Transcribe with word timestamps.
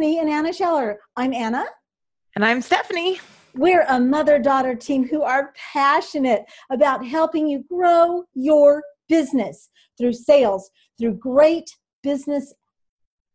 Stephanie 0.00 0.18
and 0.18 0.30
Anna 0.30 0.50
Scheller. 0.50 0.98
I'm 1.14 1.34
Anna. 1.34 1.66
And 2.34 2.42
I'm 2.42 2.62
Stephanie. 2.62 3.20
We're 3.54 3.84
a 3.86 4.00
mother 4.00 4.38
daughter 4.38 4.74
team 4.74 5.06
who 5.06 5.20
are 5.20 5.52
passionate 5.74 6.46
about 6.70 7.04
helping 7.04 7.46
you 7.46 7.66
grow 7.68 8.24
your 8.32 8.82
business 9.10 9.68
through 9.98 10.14
sales, 10.14 10.70
through 10.98 11.16
great 11.16 11.68
business 12.02 12.54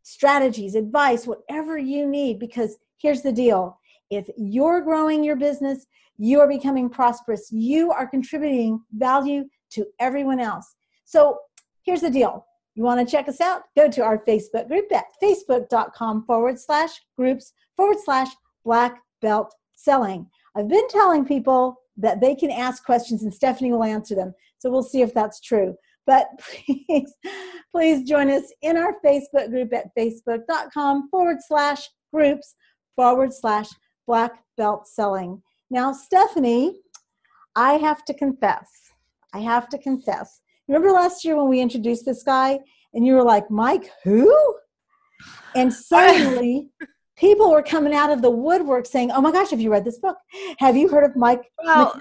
strategies, 0.02 0.73
advice, 0.73 1.27
whatever 1.27 1.77
you 1.77 2.07
need. 2.07 2.39
Because 2.39 2.80
here's 2.97 3.22
the 3.22 3.31
deal 3.31 3.80
if 4.09 4.27
you're 4.36 4.81
growing 4.81 5.23
your 5.23 5.36
business, 5.36 5.86
you 6.17 6.39
are 6.39 6.47
becoming 6.47 6.89
prosperous, 6.89 7.52
you 7.52 7.91
are 7.91 8.08
contributing 8.08 8.81
value 8.91 9.44
to 9.73 9.86
everyone 10.00 10.39
else. 10.39 10.73
So 11.03 11.38
here's 11.84 12.02
the 12.02 12.09
deal 12.09 12.44
you 12.75 12.84
want 12.84 12.99
to 12.99 13.11
check 13.11 13.27
us 13.27 13.41
out? 13.41 13.63
Go 13.75 13.89
to 13.89 14.03
our 14.03 14.23
Facebook 14.25 14.67
group 14.67 14.91
at 14.91 15.05
facebook.com 15.23 16.25
forward 16.25 16.59
slash 16.59 16.91
groups 17.16 17.53
forward 17.77 17.97
slash 18.03 18.27
black 18.63 19.02
belt 19.21 19.53
selling. 19.75 20.27
I've 20.55 20.67
been 20.67 20.88
telling 20.89 21.25
people 21.25 21.77
that 21.97 22.19
they 22.19 22.35
can 22.35 22.52
ask 22.52 22.83
questions 22.83 23.23
and 23.23 23.33
Stephanie 23.33 23.71
will 23.71 23.83
answer 23.83 24.16
them. 24.16 24.33
So 24.59 24.69
we'll 24.69 24.83
see 24.83 25.02
if 25.02 25.13
that's 25.13 25.39
true. 25.39 25.75
But 26.05 26.27
please, 26.39 27.13
please 27.71 28.07
join 28.07 28.30
us 28.30 28.43
in 28.61 28.77
our 28.77 28.95
Facebook 29.05 29.49
group 29.49 29.73
at 29.73 29.95
facebook.com 29.97 31.09
forward 31.09 31.38
slash 31.47 31.89
groups 32.13 32.55
forward 32.95 33.33
slash 33.33 33.69
black 34.07 34.44
belt 34.57 34.88
selling. 34.88 35.41
Now, 35.69 35.94
Stephanie, 35.94 36.81
I 37.55 37.73
have 37.73 38.03
to 38.05 38.13
confess, 38.13 38.69
I 39.33 39.39
have 39.39 39.69
to 39.69 39.78
confess 39.78 40.41
Remember 40.67 40.91
last 40.91 41.23
year 41.23 41.38
when 41.38 41.49
we 41.49 41.59
introduced 41.59 42.05
this 42.05 42.23
guy 42.23 42.59
and 42.94 43.05
you 43.05 43.13
were 43.13 43.23
like, 43.23 43.49
Mike, 43.52 43.91
who? 44.03 44.55
And 45.55 45.72
suddenly 45.73 46.69
people 47.17 47.52
were 47.52 47.61
coming 47.61 47.94
out 47.94 48.11
of 48.11 48.22
the 48.22 48.30
woodwork 48.30 48.85
saying, 48.85 49.11
Oh 49.11 49.22
my 49.22 49.31
gosh, 49.31 49.52
have 49.52 49.61
you 49.61 49.72
read 49.72 49.85
this 49.85 49.99
book? 49.99 50.17
Have 50.57 50.75
you 50.75 50.88
heard 50.88 51.03
of 51.03 51.16
Mike? 51.16 51.44
Well, 51.63 51.97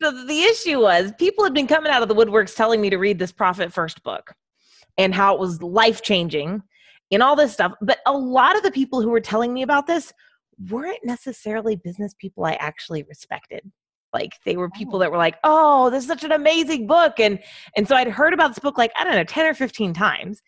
the, 0.00 0.24
the 0.26 0.42
issue 0.42 0.80
was 0.80 1.12
people 1.18 1.44
had 1.44 1.54
been 1.54 1.66
coming 1.66 1.92
out 1.92 2.02
of 2.02 2.08
the 2.08 2.14
woodworks 2.14 2.54
telling 2.54 2.80
me 2.80 2.90
to 2.90 2.96
read 2.96 3.18
this 3.18 3.32
Profit 3.32 3.72
First 3.72 4.02
book 4.02 4.32
and 4.96 5.14
how 5.14 5.34
it 5.34 5.40
was 5.40 5.62
life 5.62 6.02
changing 6.02 6.62
and 7.10 7.22
all 7.22 7.36
this 7.36 7.52
stuff. 7.52 7.72
But 7.80 7.98
a 8.06 8.12
lot 8.12 8.56
of 8.56 8.62
the 8.62 8.70
people 8.70 9.02
who 9.02 9.10
were 9.10 9.20
telling 9.20 9.52
me 9.52 9.62
about 9.62 9.86
this 9.86 10.12
weren't 10.70 11.04
necessarily 11.04 11.76
business 11.76 12.14
people 12.18 12.44
I 12.44 12.54
actually 12.54 13.02
respected 13.02 13.70
like 14.14 14.38
they 14.46 14.56
were 14.56 14.70
people 14.70 14.96
oh. 14.96 14.98
that 15.00 15.10
were 15.10 15.18
like 15.18 15.36
oh 15.44 15.90
this 15.90 16.04
is 16.04 16.08
such 16.08 16.24
an 16.24 16.32
amazing 16.32 16.86
book 16.86 17.18
and 17.18 17.38
and 17.76 17.86
so 17.86 17.96
i'd 17.96 18.08
heard 18.08 18.32
about 18.32 18.48
this 18.48 18.60
book 18.60 18.78
like 18.78 18.92
i 18.96 19.04
don't 19.04 19.14
know 19.14 19.24
10 19.24 19.46
or 19.46 19.54
15 19.54 19.92
times. 19.92 20.42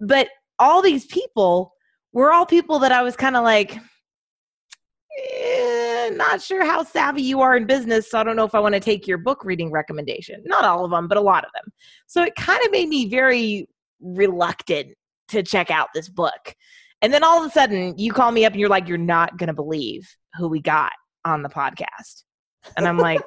But 0.00 0.28
all 0.60 0.80
these 0.80 1.06
people 1.06 1.72
were 2.12 2.32
all 2.32 2.46
people 2.46 2.78
that 2.80 2.92
i 2.92 3.02
was 3.02 3.16
kind 3.16 3.36
of 3.36 3.42
like 3.42 3.76
eh, 5.34 6.10
not 6.14 6.40
sure 6.40 6.64
how 6.64 6.84
savvy 6.84 7.22
you 7.22 7.40
are 7.40 7.56
in 7.56 7.66
business 7.66 8.10
so 8.10 8.18
i 8.20 8.22
don't 8.22 8.36
know 8.36 8.44
if 8.44 8.54
i 8.54 8.60
want 8.60 8.74
to 8.74 8.80
take 8.80 9.08
your 9.08 9.18
book 9.18 9.44
reading 9.44 9.72
recommendation. 9.72 10.42
Not 10.44 10.64
all 10.64 10.84
of 10.84 10.92
them 10.92 11.08
but 11.08 11.18
a 11.18 11.22
lot 11.22 11.44
of 11.44 11.50
them 11.54 11.72
so 12.06 12.22
it 12.22 12.36
kind 12.36 12.64
of 12.64 12.70
made 12.70 12.88
me 12.88 13.08
very 13.08 13.68
reluctant 14.00 14.94
to 15.28 15.42
check 15.42 15.70
out 15.70 15.88
this 15.94 16.08
book. 16.08 16.54
And 17.02 17.12
then 17.12 17.22
all 17.22 17.42
of 17.42 17.50
a 17.50 17.52
sudden 17.52 17.98
you 17.98 18.12
call 18.12 18.32
me 18.32 18.44
up 18.44 18.52
and 18.52 18.60
you're 18.60 18.68
like 18.68 18.88
you're 18.88 18.98
not 18.98 19.36
going 19.36 19.48
to 19.48 19.54
believe 19.54 20.08
who 20.36 20.48
we 20.48 20.60
got 20.60 20.92
on 21.24 21.42
the 21.42 21.48
podcast 21.48 22.24
and 22.76 22.86
I'm 22.86 22.98
like, 22.98 23.22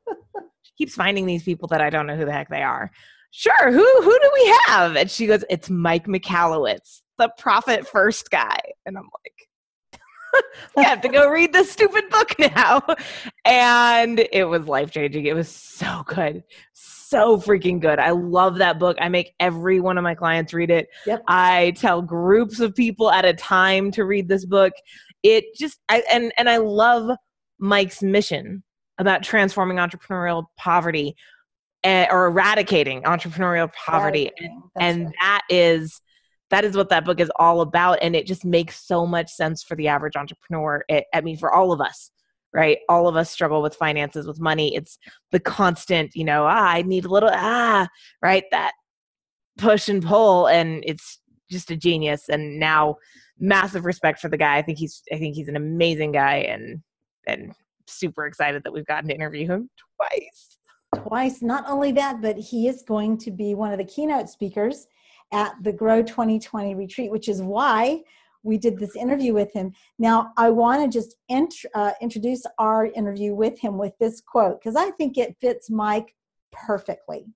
keeps 0.78 0.94
finding 0.94 1.26
these 1.26 1.42
people 1.42 1.68
that 1.68 1.80
I 1.80 1.90
don't 1.90 2.06
know 2.06 2.16
who 2.16 2.24
the 2.24 2.32
heck 2.32 2.48
they 2.48 2.62
are. 2.62 2.90
Sure, 3.30 3.72
who 3.72 4.02
who 4.02 4.18
do 4.18 4.30
we 4.34 4.56
have? 4.66 4.96
And 4.96 5.10
she 5.10 5.26
goes, 5.26 5.44
It's 5.48 5.70
Mike 5.70 6.06
Michalowicz, 6.06 7.00
the 7.18 7.30
profit 7.38 7.86
first 7.86 8.30
guy. 8.30 8.58
And 8.84 8.98
I'm 8.98 9.08
like, 9.24 10.02
I 10.76 10.82
have 10.82 11.00
to 11.02 11.08
go 11.08 11.28
read 11.30 11.52
this 11.52 11.70
stupid 11.70 12.08
book 12.10 12.38
now. 12.38 12.82
And 13.44 14.26
it 14.32 14.44
was 14.44 14.66
life 14.66 14.90
changing. 14.90 15.26
It 15.26 15.34
was 15.34 15.48
so 15.48 16.02
good. 16.06 16.42
So 16.74 17.36
freaking 17.36 17.80
good. 17.80 17.98
I 17.98 18.10
love 18.10 18.58
that 18.58 18.78
book. 18.78 18.96
I 19.00 19.08
make 19.08 19.34
every 19.38 19.80
one 19.80 19.98
of 19.98 20.04
my 20.04 20.14
clients 20.14 20.54
read 20.54 20.70
it. 20.70 20.88
Yep. 21.06 21.22
I 21.28 21.74
tell 21.76 22.02
groups 22.02 22.60
of 22.60 22.74
people 22.74 23.10
at 23.10 23.24
a 23.24 23.34
time 23.34 23.90
to 23.92 24.04
read 24.04 24.28
this 24.28 24.46
book. 24.46 24.72
It 25.22 25.44
just 25.56 25.78
I 25.88 26.02
and 26.12 26.32
and 26.36 26.48
I 26.48 26.56
love 26.56 27.16
Mike's 27.62 28.02
mission 28.02 28.64
about 28.98 29.22
transforming 29.22 29.76
entrepreneurial 29.76 30.46
poverty 30.56 31.14
uh, 31.84 32.06
or 32.10 32.26
eradicating 32.26 33.02
entrepreneurial 33.02 33.72
poverty. 33.72 34.30
And, 34.36 34.62
and 34.80 35.04
right. 35.04 35.14
that 35.20 35.42
is 35.48 36.00
that 36.50 36.64
is 36.64 36.76
what 36.76 36.90
that 36.90 37.06
book 37.06 37.18
is 37.18 37.30
all 37.36 37.62
about 37.62 37.98
and 38.02 38.14
it 38.14 38.26
just 38.26 38.44
makes 38.44 38.86
so 38.86 39.06
much 39.06 39.30
sense 39.30 39.62
for 39.62 39.74
the 39.76 39.88
average 39.88 40.16
entrepreneur. 40.16 40.84
It, 40.88 41.04
i 41.14 41.20
mean 41.20 41.36
for 41.36 41.52
all 41.52 41.72
of 41.72 41.80
us 41.80 42.10
right? 42.54 42.80
All 42.90 43.08
of 43.08 43.16
us 43.16 43.30
struggle 43.30 43.62
with 43.62 43.74
finances 43.76 44.26
with 44.26 44.38
money. 44.38 44.74
It's 44.76 44.98
the 45.30 45.40
constant 45.40 46.14
you 46.14 46.24
know 46.24 46.44
ah, 46.44 46.68
i 46.68 46.82
need 46.82 47.04
a 47.04 47.08
little 47.08 47.30
ah 47.32 47.88
right? 48.20 48.44
That 48.50 48.72
push 49.56 49.88
and 49.88 50.04
pull 50.04 50.48
and 50.48 50.82
it's 50.84 51.20
just 51.48 51.70
a 51.70 51.76
genius. 51.76 52.28
And 52.28 52.58
now 52.58 52.96
massive 53.38 53.84
respect 53.84 54.18
for 54.18 54.28
the 54.28 54.36
guy. 54.36 54.56
I 54.58 54.62
think 54.62 54.78
he's 54.78 55.02
i 55.12 55.18
think 55.18 55.36
he's 55.36 55.48
an 55.48 55.56
amazing 55.56 56.10
guy 56.12 56.38
and 56.38 56.82
and 57.26 57.54
super 57.86 58.26
excited 58.26 58.62
that 58.64 58.72
we've 58.72 58.86
gotten 58.86 59.08
to 59.08 59.14
interview 59.14 59.46
him 59.46 59.70
twice. 59.96 60.58
Twice. 60.96 61.42
Not 61.42 61.64
only 61.68 61.92
that, 61.92 62.20
but 62.20 62.36
he 62.36 62.68
is 62.68 62.82
going 62.82 63.18
to 63.18 63.30
be 63.30 63.54
one 63.54 63.72
of 63.72 63.78
the 63.78 63.84
keynote 63.84 64.28
speakers 64.28 64.86
at 65.32 65.54
the 65.62 65.72
Grow 65.72 66.02
2020 66.02 66.74
retreat, 66.74 67.10
which 67.10 67.28
is 67.28 67.40
why 67.42 68.02
we 68.42 68.58
did 68.58 68.78
this 68.78 68.96
interview 68.96 69.32
with 69.32 69.52
him. 69.52 69.72
Now, 69.98 70.32
I 70.36 70.50
want 70.50 70.82
to 70.82 70.98
just 70.98 71.16
int- 71.28 71.54
uh, 71.74 71.92
introduce 72.00 72.44
our 72.58 72.86
interview 72.86 73.34
with 73.34 73.58
him 73.58 73.78
with 73.78 73.96
this 73.98 74.20
quote 74.20 74.60
because 74.60 74.76
I 74.76 74.90
think 74.92 75.16
it 75.16 75.36
fits 75.40 75.70
Mike 75.70 76.14
perfectly. 76.50 77.26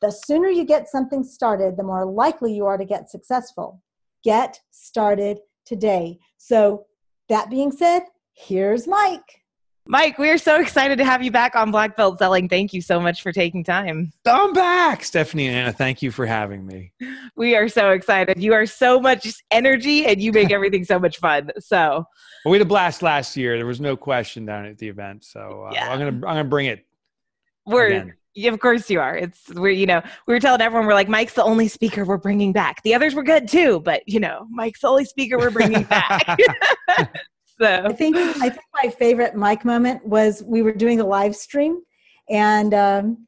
The 0.00 0.10
sooner 0.10 0.48
you 0.48 0.64
get 0.64 0.88
something 0.88 1.24
started, 1.24 1.76
the 1.76 1.82
more 1.82 2.04
likely 2.04 2.54
you 2.54 2.66
are 2.66 2.76
to 2.76 2.84
get 2.84 3.10
successful. 3.10 3.82
Get 4.22 4.60
started 4.70 5.38
today. 5.64 6.18
So, 6.36 6.86
that 7.28 7.50
being 7.50 7.70
said, 7.70 8.02
here's 8.38 8.86
Mike. 8.86 9.42
Mike, 9.90 10.18
we 10.18 10.28
are 10.28 10.38
so 10.38 10.60
excited 10.60 10.98
to 10.98 11.04
have 11.04 11.22
you 11.22 11.30
back 11.30 11.56
on 11.56 11.70
Black 11.70 11.96
Belt 11.96 12.18
Selling. 12.18 12.46
Thank 12.46 12.74
you 12.74 12.82
so 12.82 13.00
much 13.00 13.22
for 13.22 13.32
taking 13.32 13.64
time. 13.64 14.12
I'm 14.26 14.52
back, 14.52 15.02
Stephanie 15.02 15.48
and 15.48 15.56
Anna. 15.56 15.72
Thank 15.72 16.02
you 16.02 16.10
for 16.10 16.26
having 16.26 16.66
me. 16.66 16.92
We 17.36 17.54
are 17.54 17.68
so 17.68 17.90
excited. 17.90 18.42
You 18.42 18.52
are 18.54 18.66
so 18.66 18.98
much 18.98 19.32
energy 19.52 20.06
and 20.06 20.20
you 20.20 20.32
make 20.32 20.50
everything 20.52 20.84
so 20.84 20.98
much 20.98 21.18
fun. 21.18 21.52
So 21.60 22.04
well, 22.44 22.50
we 22.50 22.58
had 22.58 22.62
a 22.62 22.68
blast 22.68 23.00
last 23.00 23.36
year. 23.36 23.56
There 23.56 23.66
was 23.66 23.80
no 23.80 23.96
question 23.96 24.44
down 24.44 24.66
at 24.66 24.76
the 24.78 24.88
event. 24.88 25.24
So 25.24 25.66
uh, 25.68 25.70
yeah. 25.72 25.88
I'm 25.88 25.98
gonna 25.98 26.10
I'm 26.10 26.20
gonna 26.20 26.44
bring 26.44 26.66
it. 26.66 26.84
We're 27.64 27.86
again. 27.86 28.14
Of 28.52 28.58
course 28.58 28.90
you 28.90 29.00
are. 29.00 29.16
It's 29.16 29.48
we're 29.54 29.70
you 29.70 29.86
know 29.86 30.02
we 30.26 30.34
were 30.34 30.40
telling 30.40 30.60
everyone 30.60 30.86
we're 30.88 30.94
like 30.94 31.08
Mike's 31.08 31.34
the 31.34 31.44
only 31.44 31.68
speaker 31.68 32.04
we're 32.04 32.16
bringing 32.16 32.52
back. 32.52 32.82
The 32.82 32.94
others 32.94 33.14
were 33.14 33.22
good 33.22 33.46
too, 33.46 33.78
but 33.80 34.02
you 34.08 34.18
know 34.18 34.48
Mike's 34.50 34.80
the 34.80 34.88
only 34.88 35.04
speaker 35.04 35.38
we're 35.38 35.50
bringing 35.50 35.82
back. 35.84 36.38
So 37.60 37.82
I 37.84 37.92
think 37.92 38.16
I 38.16 38.48
think 38.50 38.64
my 38.82 38.90
favorite 38.90 39.34
Mike 39.34 39.64
moment 39.64 40.04
was 40.06 40.42
we 40.44 40.62
were 40.62 40.72
doing 40.72 41.00
a 41.00 41.04
live 41.04 41.34
stream, 41.34 41.80
and 42.28 42.72
um, 42.72 43.26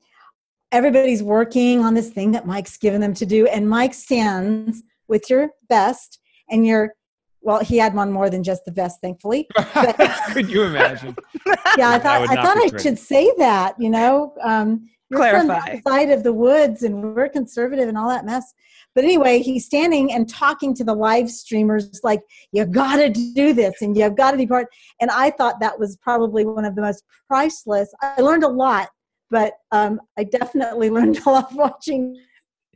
everybody's 0.70 1.22
working 1.22 1.84
on 1.84 1.94
this 1.94 2.10
thing 2.10 2.32
that 2.32 2.46
Mike's 2.46 2.76
given 2.76 3.00
them 3.00 3.14
to 3.14 3.26
do, 3.26 3.46
and 3.46 3.68
Mike 3.68 3.94
stands 3.94 4.82
with 5.08 5.28
your 5.28 5.50
vest 5.68 6.20
and 6.48 6.66
your 6.66 6.94
well, 7.42 7.60
he 7.60 7.78
had 7.78 7.94
one 7.94 8.12
more 8.12 8.28
than 8.28 8.42
just 8.42 8.65
the 8.65 8.71
vest, 8.71 9.00
thankfully. 9.00 9.48
But, 9.54 9.97
Could 10.32 10.50
you 10.50 10.65
imagine? 10.65 11.16
Yeah, 11.78 11.91
I 11.91 11.98
thought 12.00 12.28
I 12.28 12.34
thought 12.34 12.56
I 12.59 12.82
should 12.82 12.98
say 12.98 13.32
that. 13.38 13.77
You 13.78 13.91
know, 13.91 14.34
um, 14.42 14.88
clarify 15.12 15.80
side 15.86 16.10
of 16.10 16.24
the 16.24 16.32
woods, 16.32 16.82
and 16.82 17.15
we're 17.15 17.28
conservative 17.28 17.88
and 17.88 17.97
all 17.97 18.09
that 18.09 18.27
mess. 18.27 18.53
But 18.95 19.04
anyway, 19.04 19.41
he's 19.41 19.66
standing 19.66 20.13
and 20.13 20.28
talking 20.28 20.75
to 20.75 20.84
the 20.84 20.95
live 20.95 21.31
streamers 21.31 22.01
like, 22.03 22.21
you 22.53 22.65
got 22.66 22.97
to 22.97 23.09
do 23.09 23.53
this 23.53 23.83
and 23.83 23.97
you've 23.97 24.16
got 24.16 24.33
to 24.33 24.37
be 24.37 24.47
part. 24.47 24.66
And 25.01 25.10
I 25.10 25.31
thought 25.31 25.60
that 25.60 25.78
was 25.78 25.97
probably 25.98 26.45
one 26.45 26.65
of 26.65 26.75
the 26.75 26.83
most 26.83 27.04
priceless. 27.28 27.92
I 28.03 28.21
learned 28.21 28.42
a 28.42 28.48
lot, 28.48 28.89
but 29.31 29.54
um, 29.71 30.01
I 30.19 30.25
definitely 30.25 30.91
learned 30.91 31.21
a 31.25 31.31
lot 31.31 31.53
watching. 31.53 32.21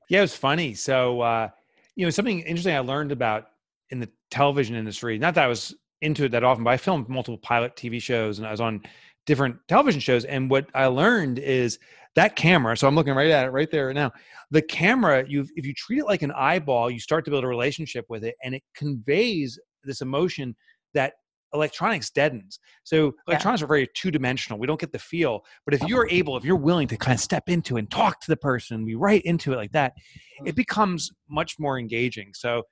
Yeah, 0.08 0.20
it 0.20 0.22
was 0.22 0.36
funny. 0.36 0.74
So, 0.74 1.20
uh, 1.20 1.48
you 1.96 2.06
know, 2.06 2.10
something 2.10 2.40
interesting 2.40 2.74
I 2.74 2.80
learned 2.80 3.12
about 3.12 3.48
in 3.90 4.00
the 4.00 4.08
television 4.30 4.76
industry, 4.76 5.18
not 5.18 5.34
that 5.34 5.44
I 5.44 5.48
was 5.48 5.74
into 6.00 6.24
it 6.24 6.30
that 6.32 6.44
often, 6.44 6.64
but 6.64 6.70
I 6.70 6.76
filmed 6.76 7.08
multiple 7.08 7.38
pilot 7.38 7.76
TV 7.76 8.00
shows 8.00 8.38
and 8.38 8.46
I 8.46 8.50
was 8.50 8.60
on 8.60 8.82
different 9.26 9.56
television 9.68 10.00
shows. 10.00 10.24
And 10.24 10.50
what 10.50 10.68
I 10.74 10.86
learned 10.86 11.38
is 11.38 11.78
that 12.14 12.36
camera 12.36 12.76
so 12.76 12.86
i'm 12.86 12.94
looking 12.94 13.14
right 13.14 13.30
at 13.30 13.46
it 13.46 13.50
right 13.50 13.70
there 13.70 13.92
now 13.92 14.10
the 14.50 14.62
camera 14.62 15.24
you 15.28 15.46
if 15.56 15.66
you 15.66 15.74
treat 15.74 15.98
it 15.98 16.06
like 16.06 16.22
an 16.22 16.32
eyeball 16.32 16.90
you 16.90 17.00
start 17.00 17.24
to 17.24 17.30
build 17.30 17.44
a 17.44 17.48
relationship 17.48 18.04
with 18.08 18.24
it 18.24 18.34
and 18.42 18.54
it 18.54 18.62
conveys 18.74 19.58
this 19.84 20.00
emotion 20.00 20.54
that 20.94 21.14
electronics 21.52 22.10
deadens. 22.10 22.58
So 22.82 23.12
electronics 23.28 23.60
yeah. 23.60 23.64
are 23.64 23.68
very 23.68 23.88
two-dimensional 23.94 24.58
we 24.58 24.66
don't 24.66 24.80
get 24.80 24.92
the 24.92 24.98
feel 24.98 25.44
but 25.64 25.74
if 25.74 25.82
you're 25.82 26.06
uh-huh. 26.06 26.16
able 26.16 26.36
if 26.36 26.44
you're 26.44 26.56
willing 26.56 26.88
to 26.88 26.96
kind 26.96 27.14
of 27.14 27.20
step 27.20 27.44
into 27.48 27.76
and 27.76 27.90
talk 27.90 28.20
to 28.20 28.30
the 28.30 28.36
person 28.36 28.84
be 28.84 28.96
right 28.96 29.22
into 29.22 29.52
it 29.52 29.56
like 29.56 29.72
that 29.72 29.92
it 29.96 30.42
mm-hmm. 30.42 30.54
becomes 30.56 31.10
much 31.28 31.58
more 31.58 31.78
engaging. 31.78 32.32
So 32.34 32.64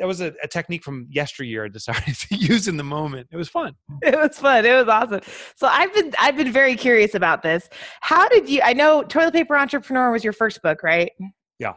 that 0.00 0.06
was 0.06 0.22
a, 0.22 0.32
a 0.42 0.48
technique 0.48 0.82
from 0.82 1.06
yesteryear. 1.10 1.66
I 1.66 1.68
decided 1.68 2.16
to 2.28 2.34
use 2.34 2.66
in 2.66 2.76
the 2.78 2.82
moment. 2.82 3.28
It 3.30 3.36
was 3.36 3.48
fun. 3.48 3.76
It 4.02 4.16
was 4.18 4.38
fun. 4.38 4.64
It 4.64 4.72
was 4.72 4.88
awesome. 4.88 5.20
So 5.56 5.66
I've 5.66 5.92
been 5.94 6.12
I've 6.18 6.36
been 6.36 6.50
very 6.50 6.74
curious 6.74 7.14
about 7.14 7.42
this. 7.42 7.68
How 8.00 8.28
did 8.28 8.48
you? 8.48 8.62
I 8.64 8.72
know 8.72 9.02
Toilet 9.02 9.34
Paper 9.34 9.56
Entrepreneur 9.56 10.10
was 10.10 10.24
your 10.24 10.32
first 10.32 10.62
book, 10.62 10.82
right? 10.82 11.12
Yeah. 11.58 11.74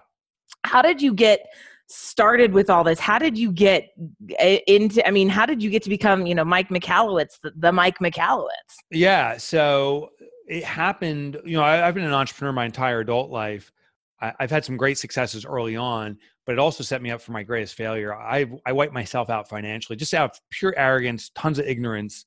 How 0.64 0.81
did 0.81 1.02
you 1.02 1.14
get 1.14 1.42
started 1.88 2.54
with 2.54 2.70
all 2.70 2.86
this? 2.86 3.00
How 3.00 3.20
did 3.20 3.38
you 3.38 3.52
get 3.52 3.90
eh, 4.40 4.60
into? 4.68 5.06
I 5.06 5.12
mean, 5.12 5.28
how 5.28 5.46
did 5.46 5.62
you 5.62 5.70
get 5.70 5.84
to 5.84 5.90
become 5.90 6.25
you 6.25 6.34
know 6.34 6.46
Mike 6.46 6.70
Michalowicz, 6.70 7.42
the, 7.44 7.52
the 7.58 7.72
Mike 7.74 8.00
Michalowicz? 8.00 8.48
Yeah. 8.90 9.38
So 9.38 10.12
it 10.48 10.64
happened. 10.64 11.40
You 11.46 11.58
know, 11.58 11.64
I, 11.64 11.75
have 11.75 11.94
been 11.94 12.06
an 12.06 12.14
entrepreneur 12.14 12.54
my 12.54 12.66
entire 12.66 13.02
adult 13.02 13.31
life. 13.31 13.74
I, 14.24 14.34
I've 14.40 14.52
had 14.52 14.66
some 14.66 14.78
great 14.78 14.98
successes 14.98 15.46
early 15.46 15.75
on, 15.75 16.18
but 16.46 16.54
it 16.54 16.60
also 16.60 16.84
set 16.84 17.02
me 17.02 17.12
up 17.12 17.22
for 17.22 17.34
my 17.34 17.44
greatest 17.44 17.75
failure. 17.75 18.16
I 18.16 18.50
I 18.66 18.72
wiped 18.72 18.94
myself 18.94 19.30
out 19.30 19.50
financially, 19.50 19.98
just 19.98 20.14
out 20.14 20.31
of 20.31 20.40
pure 20.50 20.74
arrogance, 20.78 21.30
tons 21.36 21.60
of 21.60 21.68
ignorance, 21.68 22.25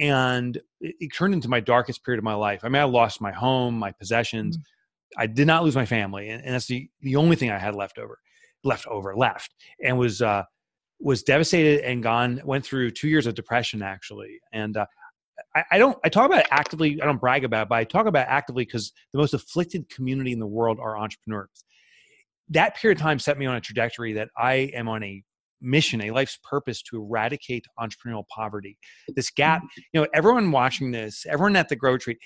and 0.00 0.56
it, 0.80 0.96
it, 0.98 1.14
turned 1.14 1.34
into 1.34 1.48
my 1.48 1.60
darkest 1.60 2.04
period 2.04 2.18
of 2.18 2.24
my 2.24 2.34
life. 2.34 2.60
I 2.64 2.68
mean, 2.68 2.82
I 2.82 2.86
lost 2.86 3.20
my 3.20 3.32
home, 3.32 3.78
my 3.78 3.92
possessions. 3.92 4.56
Mm-hmm. 4.56 5.20
I 5.20 5.26
did 5.26 5.46
not 5.46 5.62
lose 5.62 5.76
my 5.76 5.86
family, 5.86 6.30
and, 6.30 6.42
and, 6.42 6.54
that's 6.54 6.66
the 6.66 6.88
the 7.02 7.16
only 7.16 7.36
thing 7.36 7.50
I 7.50 7.58
had 7.58 7.74
left 7.74 7.98
over, 7.98 8.18
left 8.64 8.86
over, 8.86 9.14
left, 9.14 9.54
and 9.84 9.98
was 9.98 10.22
uh, 10.22 10.44
was 11.00 11.22
devastated 11.22 11.84
and 11.84 12.02
gone. 12.02 12.40
Went 12.44 12.64
through 12.64 12.90
two 12.92 13.08
years 13.08 13.26
of 13.26 13.34
depression 13.34 13.82
actually, 13.82 14.40
and 14.52 14.76
uh, 14.76 14.86
I, 15.54 15.64
I, 15.72 15.78
don't 15.78 15.98
I 16.04 16.08
talk 16.08 16.26
about 16.26 16.40
it 16.40 16.48
actively. 16.50 17.00
I 17.00 17.06
don't 17.06 17.20
brag 17.20 17.44
about 17.44 17.64
it, 17.64 17.68
but 17.68 17.76
I 17.76 17.84
talk 17.84 18.06
about 18.06 18.26
it 18.26 18.30
actively 18.30 18.64
because 18.64 18.92
the 19.12 19.18
most 19.18 19.34
afflicted 19.34 19.88
community 19.88 20.32
in 20.32 20.38
the 20.38 20.46
world 20.46 20.78
are 20.80 20.98
entrepreneurs. 20.98 21.64
That 22.50 22.76
period 22.76 22.98
of 22.98 23.02
time 23.02 23.18
set 23.18 23.38
me 23.38 23.46
on 23.46 23.56
a 23.56 23.60
trajectory 23.60 24.12
that 24.14 24.28
I 24.36 24.70
am 24.74 24.88
on 24.88 25.02
a 25.02 25.22
mission, 25.60 26.00
a 26.02 26.10
life's 26.10 26.38
purpose 26.48 26.82
to 26.82 26.96
eradicate 26.96 27.64
entrepreneurial 27.78 28.24
poverty. 28.28 28.78
This 29.14 29.30
gap, 29.30 29.62
mm-hmm. 29.62 29.80
you 29.92 30.00
know, 30.00 30.06
everyone 30.14 30.50
watching 30.50 30.90
this, 30.90 31.26
everyone 31.28 31.56
at 31.56 31.68
the 31.68 31.76
Grow 31.76 31.92
Retreat, 31.92 32.18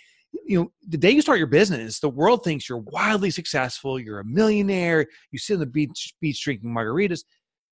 you 0.46 0.60
know, 0.60 0.72
the 0.88 0.98
day 0.98 1.10
you 1.10 1.22
start 1.22 1.38
your 1.38 1.48
business, 1.48 1.98
the 1.98 2.08
world 2.08 2.44
thinks 2.44 2.68
you're 2.68 2.78
wildly 2.78 3.30
successful, 3.30 3.98
you're 3.98 4.20
a 4.20 4.24
millionaire, 4.24 5.06
you 5.32 5.38
sit 5.38 5.54
on 5.54 5.60
the 5.60 5.66
beach, 5.66 6.14
beach 6.20 6.42
drinking 6.44 6.70
margaritas. 6.70 7.20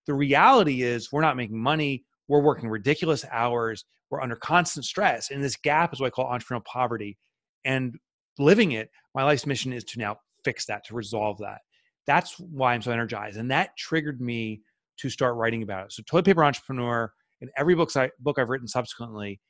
The 0.07 0.15
reality 0.15 0.83
is, 0.83 1.13
we're 1.13 1.21
not 1.21 1.37
making 1.37 1.61
money. 1.61 2.05
We're 2.29 2.41
working 2.41 2.69
ridiculous 2.69 3.25
hours. 3.31 3.85
We're 4.11 4.23
under 4.23 4.37
constant 4.37 4.85
stress. 4.85 5.31
And 5.31 5.43
this 5.43 5.57
gap 5.57 5.93
is 5.93 6.01
what 6.01 6.07
I 6.07 6.11
call 6.11 6.27
entrepreneurial 6.27 6.65
poverty. 6.65 7.19
And 7.65 7.99
living 8.39 8.73
it, 8.73 8.91
my 9.15 9.25
life's 9.25 9.47
mission 9.47 9.73
is 9.73 9.85
to 9.85 9.99
now 9.99 10.17
fix 10.45 10.67
that, 10.67 10.85
to 10.87 10.95
resolve 10.95 11.39
that. 11.39 11.61
That's 12.07 12.39
why 12.39 12.75
I'm 12.75 12.83
so 12.83 12.93
energized. 12.93 13.37
And 13.37 13.51
that 13.51 13.77
triggered 13.77 14.21
me 14.21 14.63
to 14.99 15.11
start 15.11 15.37
writing 15.37 15.63
about 15.63 15.87
it. 15.87 15.93
So, 15.93 16.03
Toilet 16.07 16.25
Paper 16.25 16.45
Entrepreneur 16.45 17.13
and 17.41 17.51
every 17.57 17.75
book, 17.75 17.95
I, 17.97 18.11
book 18.21 18.39
I've 18.39 18.49
written 18.49 18.67
subsequently 18.67 19.41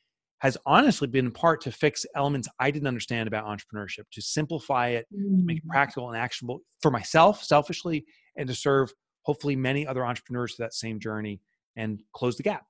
has 0.40 0.56
honestly 0.66 1.08
been 1.08 1.26
in 1.26 1.32
part 1.32 1.61
to 1.61 1.72
fix 1.72 2.06
elements 2.14 2.49
I 2.61 2.70
didn't 2.70 2.87
understand 2.87 3.26
about 3.26 3.44
entrepreneurship, 3.44 4.04
to 4.12 4.22
simplify 4.22 4.88
it, 4.88 5.06
to 5.11 5.44
make 5.44 5.58
it 5.58 5.66
mm. 5.66 5.70
practical 5.70 6.08
and 6.08 6.16
actionable 6.16 6.61
for 6.81 6.90
myself, 6.90 7.43
selfishly, 7.43 8.04
and 8.37 8.46
to 8.46 8.54
serve 8.54 8.93
hopefully 9.22 9.56
many 9.56 9.87
other 9.87 10.06
entrepreneurs 10.06 10.54
to 10.54 10.62
that 10.62 10.75
same 10.75 11.00
journey 11.00 11.40
and 11.76 12.02
close 12.12 12.37
the 12.37 12.43
gap. 12.43 12.66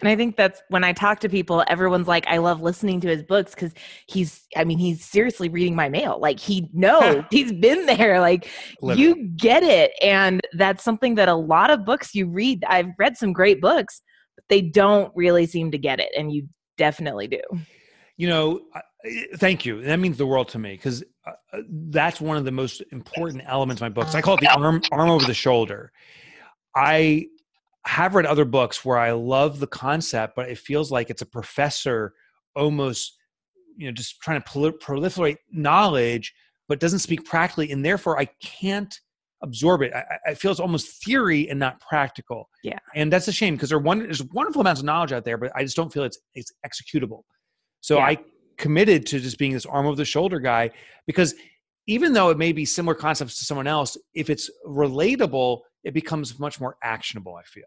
And 0.00 0.08
I 0.08 0.16
think 0.16 0.36
that's 0.36 0.62
when 0.68 0.84
I 0.84 0.92
talk 0.92 1.20
to 1.20 1.28
people, 1.28 1.64
everyone's 1.68 2.08
like, 2.08 2.26
I 2.26 2.38
love 2.38 2.62
listening 2.62 3.00
to 3.02 3.08
his 3.08 3.22
books 3.22 3.54
because 3.54 3.72
he's, 4.06 4.42
I 4.56 4.64
mean, 4.64 4.78
he's 4.78 5.04
seriously 5.04 5.48
reading 5.48 5.76
my 5.76 5.88
mail. 5.88 6.18
Like 6.20 6.40
he 6.40 6.68
knows, 6.72 7.24
he's 7.30 7.52
been 7.52 7.86
there. 7.86 8.20
Like 8.20 8.48
you 8.82 9.28
get 9.36 9.62
it. 9.62 9.92
And 10.02 10.40
that's 10.54 10.82
something 10.82 11.14
that 11.16 11.28
a 11.28 11.34
lot 11.34 11.70
of 11.70 11.84
books 11.84 12.14
you 12.14 12.26
read, 12.26 12.64
I've 12.68 12.90
read 12.98 13.16
some 13.16 13.32
great 13.32 13.60
books, 13.60 14.02
but 14.34 14.44
they 14.48 14.62
don't 14.62 15.12
really 15.14 15.46
seem 15.46 15.70
to 15.70 15.78
get 15.78 16.00
it. 16.00 16.08
And 16.16 16.32
you 16.32 16.48
definitely 16.78 17.28
do. 17.28 17.40
You 18.16 18.28
know, 18.28 18.60
thank 19.36 19.64
you. 19.64 19.82
That 19.82 19.96
means 19.96 20.16
the 20.16 20.26
world 20.26 20.48
to 20.50 20.58
me 20.58 20.72
because 20.72 21.02
uh, 21.26 21.32
uh, 21.52 21.62
that's 21.68 22.20
one 22.20 22.36
of 22.36 22.44
the 22.44 22.50
most 22.50 22.82
important 22.92 23.42
elements 23.46 23.80
of 23.80 23.84
my 23.84 23.88
books. 23.90 24.14
I 24.14 24.22
call 24.22 24.34
it 24.34 24.40
the 24.40 24.52
arm, 24.52 24.82
arm 24.90 25.10
over 25.10 25.26
the 25.26 25.34
shoulder. 25.34 25.92
I 26.74 27.26
have 27.86 28.14
read 28.14 28.26
other 28.26 28.44
books 28.44 28.84
where 28.84 28.98
I 28.98 29.12
love 29.12 29.58
the 29.58 29.66
concept, 29.66 30.34
but 30.36 30.48
it 30.48 30.58
feels 30.58 30.90
like 30.90 31.10
it's 31.10 31.22
a 31.22 31.26
professor 31.26 32.14
almost, 32.54 33.16
you 33.76 33.86
know, 33.86 33.92
just 33.92 34.20
trying 34.20 34.40
to 34.40 34.48
proliferate 34.48 35.36
knowledge, 35.50 36.32
but 36.68 36.80
doesn't 36.80 37.00
speak 37.00 37.24
practically, 37.24 37.72
and 37.72 37.84
therefore 37.84 38.18
I 38.18 38.26
can't 38.42 38.98
absorb 39.42 39.82
it. 39.82 39.92
I, 39.92 40.04
I 40.28 40.34
feel 40.34 40.52
it's 40.52 40.60
almost 40.60 41.02
theory 41.04 41.50
and 41.50 41.58
not 41.58 41.80
practical. 41.80 42.48
Yeah, 42.62 42.78
and 42.94 43.12
that's 43.12 43.26
a 43.26 43.32
shame 43.32 43.54
because 43.54 43.70
there 43.70 43.78
one, 43.78 43.98
there's 43.98 44.22
wonderful 44.22 44.60
amounts 44.60 44.80
of 44.80 44.86
knowledge 44.86 45.12
out 45.12 45.24
there, 45.24 45.36
but 45.36 45.50
I 45.56 45.64
just 45.64 45.76
don't 45.76 45.92
feel 45.92 46.04
it's 46.04 46.18
it's 46.34 46.52
executable. 46.64 47.22
So 47.80 47.96
yeah. 47.96 48.04
I 48.04 48.18
committed 48.58 49.06
to 49.06 49.18
just 49.18 49.38
being 49.38 49.52
this 49.52 49.66
arm 49.66 49.86
over 49.86 49.96
the 49.96 50.04
shoulder 50.04 50.38
guy 50.38 50.70
because 51.06 51.34
even 51.88 52.12
though 52.12 52.30
it 52.30 52.38
may 52.38 52.52
be 52.52 52.64
similar 52.64 52.94
concepts 52.94 53.38
to 53.40 53.44
someone 53.44 53.66
else, 53.66 53.96
if 54.14 54.30
it's 54.30 54.48
relatable, 54.64 55.62
it 55.84 55.94
becomes 55.94 56.38
much 56.38 56.60
more 56.60 56.76
actionable 56.82 57.34
i 57.36 57.42
feel 57.42 57.64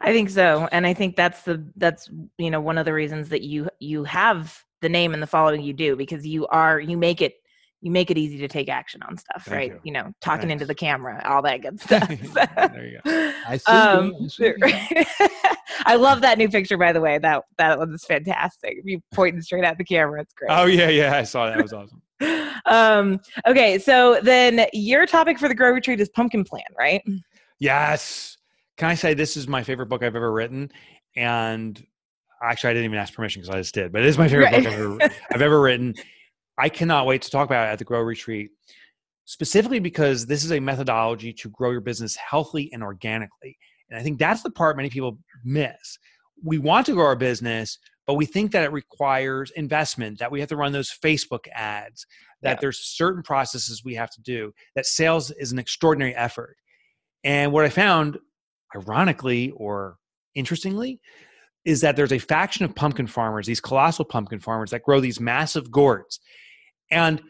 i 0.00 0.12
think 0.12 0.30
so 0.30 0.68
and 0.72 0.86
i 0.86 0.94
think 0.94 1.16
that's 1.16 1.42
the 1.42 1.64
that's 1.76 2.10
you 2.38 2.50
know 2.50 2.60
one 2.60 2.78
of 2.78 2.84
the 2.84 2.92
reasons 2.92 3.28
that 3.28 3.42
you 3.42 3.68
you 3.78 4.04
have 4.04 4.64
the 4.80 4.88
name 4.88 5.12
and 5.12 5.22
the 5.22 5.26
following 5.26 5.62
you 5.62 5.72
do 5.72 5.96
because 5.96 6.26
you 6.26 6.46
are 6.48 6.80
you 6.80 6.96
make 6.96 7.20
it 7.20 7.34
you 7.82 7.90
make 7.90 8.10
it 8.10 8.18
easy 8.18 8.38
to 8.38 8.48
take 8.48 8.68
action 8.68 9.02
on 9.02 9.16
stuff 9.16 9.44
Thank 9.44 9.56
right? 9.56 9.70
you. 9.72 9.80
you. 9.84 9.92
know 9.92 10.12
talking 10.20 10.48
Thanks. 10.48 10.52
into 10.52 10.66
the 10.66 10.74
camera 10.74 11.22
all 11.24 11.42
that 11.42 11.62
good 11.62 11.80
stuff. 11.80 12.08
There 12.08 12.86
you 12.86 13.00
go. 13.04 13.32
I 13.46 13.56
see, 13.56 13.72
um, 13.72 14.14
I, 14.22 14.26
see 14.28 14.54
I 15.86 15.96
love 15.96 16.20
that 16.20 16.36
new 16.38 16.48
picture 16.48 16.76
by 16.76 16.92
the 16.92 17.00
way. 17.00 17.18
That 17.18 17.44
that 17.58 17.78
was 17.78 18.04
fantastic. 18.04 18.78
You 18.84 19.00
pointing 19.12 19.40
straight 19.42 19.64
at 19.64 19.78
the 19.78 19.84
camera 19.84 20.20
it's 20.20 20.34
great. 20.34 20.50
Oh 20.50 20.66
yeah 20.66 20.88
yeah 20.88 21.16
i 21.16 21.22
saw 21.22 21.46
that. 21.46 21.58
It 21.58 21.62
was 21.62 21.72
awesome. 21.72 22.02
Um 22.66 23.20
okay 23.46 23.78
so 23.78 24.20
then 24.22 24.66
your 24.72 25.06
topic 25.06 25.38
for 25.38 25.48
the 25.48 25.54
grow 25.54 25.70
retreat 25.70 26.00
is 26.00 26.08
pumpkin 26.10 26.44
plan 26.44 26.62
right? 26.78 27.02
Yes. 27.58 28.36
Can 28.80 28.88
I 28.88 28.94
say 28.94 29.12
this 29.12 29.36
is 29.36 29.46
my 29.46 29.62
favorite 29.62 29.90
book 29.90 30.02
I've 30.02 30.16
ever 30.16 30.32
written? 30.32 30.72
And 31.14 31.86
actually, 32.42 32.70
I 32.70 32.72
didn't 32.72 32.86
even 32.86 32.98
ask 32.98 33.12
permission 33.12 33.42
because 33.42 33.54
I 33.54 33.58
just 33.58 33.74
did, 33.74 33.92
but 33.92 34.00
it 34.00 34.06
is 34.06 34.16
my 34.16 34.26
favorite 34.26 34.46
right. 34.46 34.64
book 34.64 34.72
I've 34.72 34.80
ever, 34.80 35.14
I've 35.34 35.42
ever 35.42 35.60
written. 35.60 35.94
I 36.56 36.70
cannot 36.70 37.04
wait 37.04 37.20
to 37.20 37.30
talk 37.30 37.44
about 37.44 37.68
it 37.68 37.72
at 37.72 37.78
the 37.78 37.84
Grow 37.84 38.00
Retreat, 38.00 38.52
specifically 39.26 39.80
because 39.80 40.24
this 40.24 40.44
is 40.44 40.50
a 40.50 40.60
methodology 40.60 41.30
to 41.34 41.50
grow 41.50 41.72
your 41.72 41.82
business 41.82 42.16
healthily 42.16 42.70
and 42.72 42.82
organically. 42.82 43.58
And 43.90 44.00
I 44.00 44.02
think 44.02 44.18
that's 44.18 44.42
the 44.42 44.50
part 44.50 44.78
many 44.78 44.88
people 44.88 45.18
miss. 45.44 45.98
We 46.42 46.56
want 46.56 46.86
to 46.86 46.94
grow 46.94 47.04
our 47.04 47.16
business, 47.16 47.76
but 48.06 48.14
we 48.14 48.24
think 48.24 48.50
that 48.52 48.64
it 48.64 48.72
requires 48.72 49.50
investment, 49.56 50.20
that 50.20 50.32
we 50.32 50.40
have 50.40 50.48
to 50.48 50.56
run 50.56 50.72
those 50.72 50.90
Facebook 50.90 51.48
ads, 51.54 52.06
that 52.40 52.52
yeah. 52.52 52.58
there's 52.62 52.78
certain 52.78 53.22
processes 53.22 53.84
we 53.84 53.96
have 53.96 54.10
to 54.12 54.22
do, 54.22 54.54
that 54.74 54.86
sales 54.86 55.30
is 55.32 55.52
an 55.52 55.58
extraordinary 55.58 56.16
effort. 56.16 56.56
And 57.24 57.52
what 57.52 57.66
I 57.66 57.68
found, 57.68 58.16
ironically 58.74 59.52
or 59.56 59.96
interestingly, 60.34 61.00
is 61.64 61.80
that 61.82 61.96
there's 61.96 62.12
a 62.12 62.18
faction 62.18 62.64
of 62.64 62.74
pumpkin 62.74 63.06
farmers, 63.06 63.46
these 63.46 63.60
colossal 63.60 64.04
pumpkin 64.04 64.40
farmers 64.40 64.70
that 64.70 64.82
grow 64.82 65.00
these 65.00 65.20
massive 65.20 65.70
gourds. 65.70 66.20
And 66.90 67.20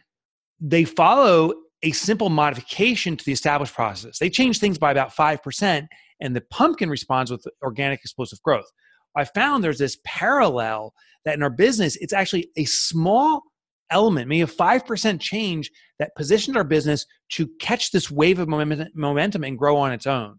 they 0.60 0.84
follow 0.84 1.52
a 1.82 1.92
simple 1.92 2.28
modification 2.28 3.16
to 3.16 3.24
the 3.24 3.32
established 3.32 3.74
process. 3.74 4.18
They 4.18 4.30
change 4.30 4.58
things 4.58 4.78
by 4.78 4.90
about 4.90 5.14
5%, 5.14 5.86
and 6.20 6.36
the 6.36 6.42
pumpkin 6.50 6.90
responds 6.90 7.30
with 7.30 7.44
organic 7.62 8.00
explosive 8.00 8.40
growth. 8.42 8.70
I 9.16 9.24
found 9.24 9.64
there's 9.64 9.78
this 9.78 9.98
parallel 10.04 10.92
that 11.24 11.34
in 11.34 11.42
our 11.42 11.50
business, 11.50 11.96
it's 11.96 12.12
actually 12.12 12.50
a 12.56 12.64
small 12.66 13.42
element, 13.90 14.28
maybe 14.28 14.42
a 14.42 14.46
5% 14.46 15.20
change 15.20 15.70
that 15.98 16.14
positioned 16.16 16.56
our 16.56 16.64
business 16.64 17.06
to 17.30 17.48
catch 17.58 17.90
this 17.90 18.10
wave 18.10 18.38
of 18.38 18.48
momentum 18.48 19.42
and 19.42 19.58
grow 19.58 19.76
on 19.76 19.92
its 19.92 20.06
own. 20.06 20.38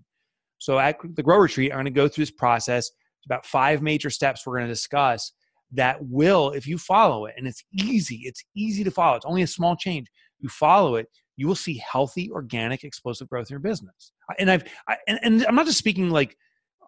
So 0.61 0.77
at 0.77 0.97
the 1.15 1.23
Grow 1.23 1.39
Retreat, 1.39 1.71
I'm 1.71 1.77
going 1.77 1.85
to 1.85 1.91
go 1.91 2.07
through 2.07 2.21
this 2.21 2.31
process. 2.31 2.91
It's 3.17 3.25
about 3.25 3.47
five 3.47 3.81
major 3.81 4.11
steps 4.11 4.45
we're 4.45 4.57
going 4.57 4.67
to 4.67 4.71
discuss 4.71 5.31
that 5.71 5.97
will, 6.05 6.51
if 6.51 6.67
you 6.67 6.77
follow 6.77 7.25
it, 7.25 7.33
and 7.35 7.47
it's 7.47 7.63
easy, 7.73 8.21
it's 8.25 8.43
easy 8.55 8.83
to 8.83 8.91
follow. 8.91 9.15
It's 9.15 9.25
only 9.25 9.41
a 9.41 9.47
small 9.47 9.75
change. 9.75 10.05
You 10.37 10.49
follow 10.49 10.97
it, 10.97 11.07
you 11.35 11.47
will 11.47 11.55
see 11.55 11.81
healthy, 11.91 12.29
organic, 12.29 12.83
explosive 12.83 13.27
growth 13.27 13.49
in 13.49 13.55
your 13.55 13.59
business. 13.59 14.11
And 14.37 14.51
I've, 14.51 14.63
I, 14.87 14.97
and, 15.07 15.19
and 15.23 15.45
I'm 15.47 15.55
not 15.55 15.65
just 15.65 15.79
speaking 15.79 16.11
like, 16.11 16.37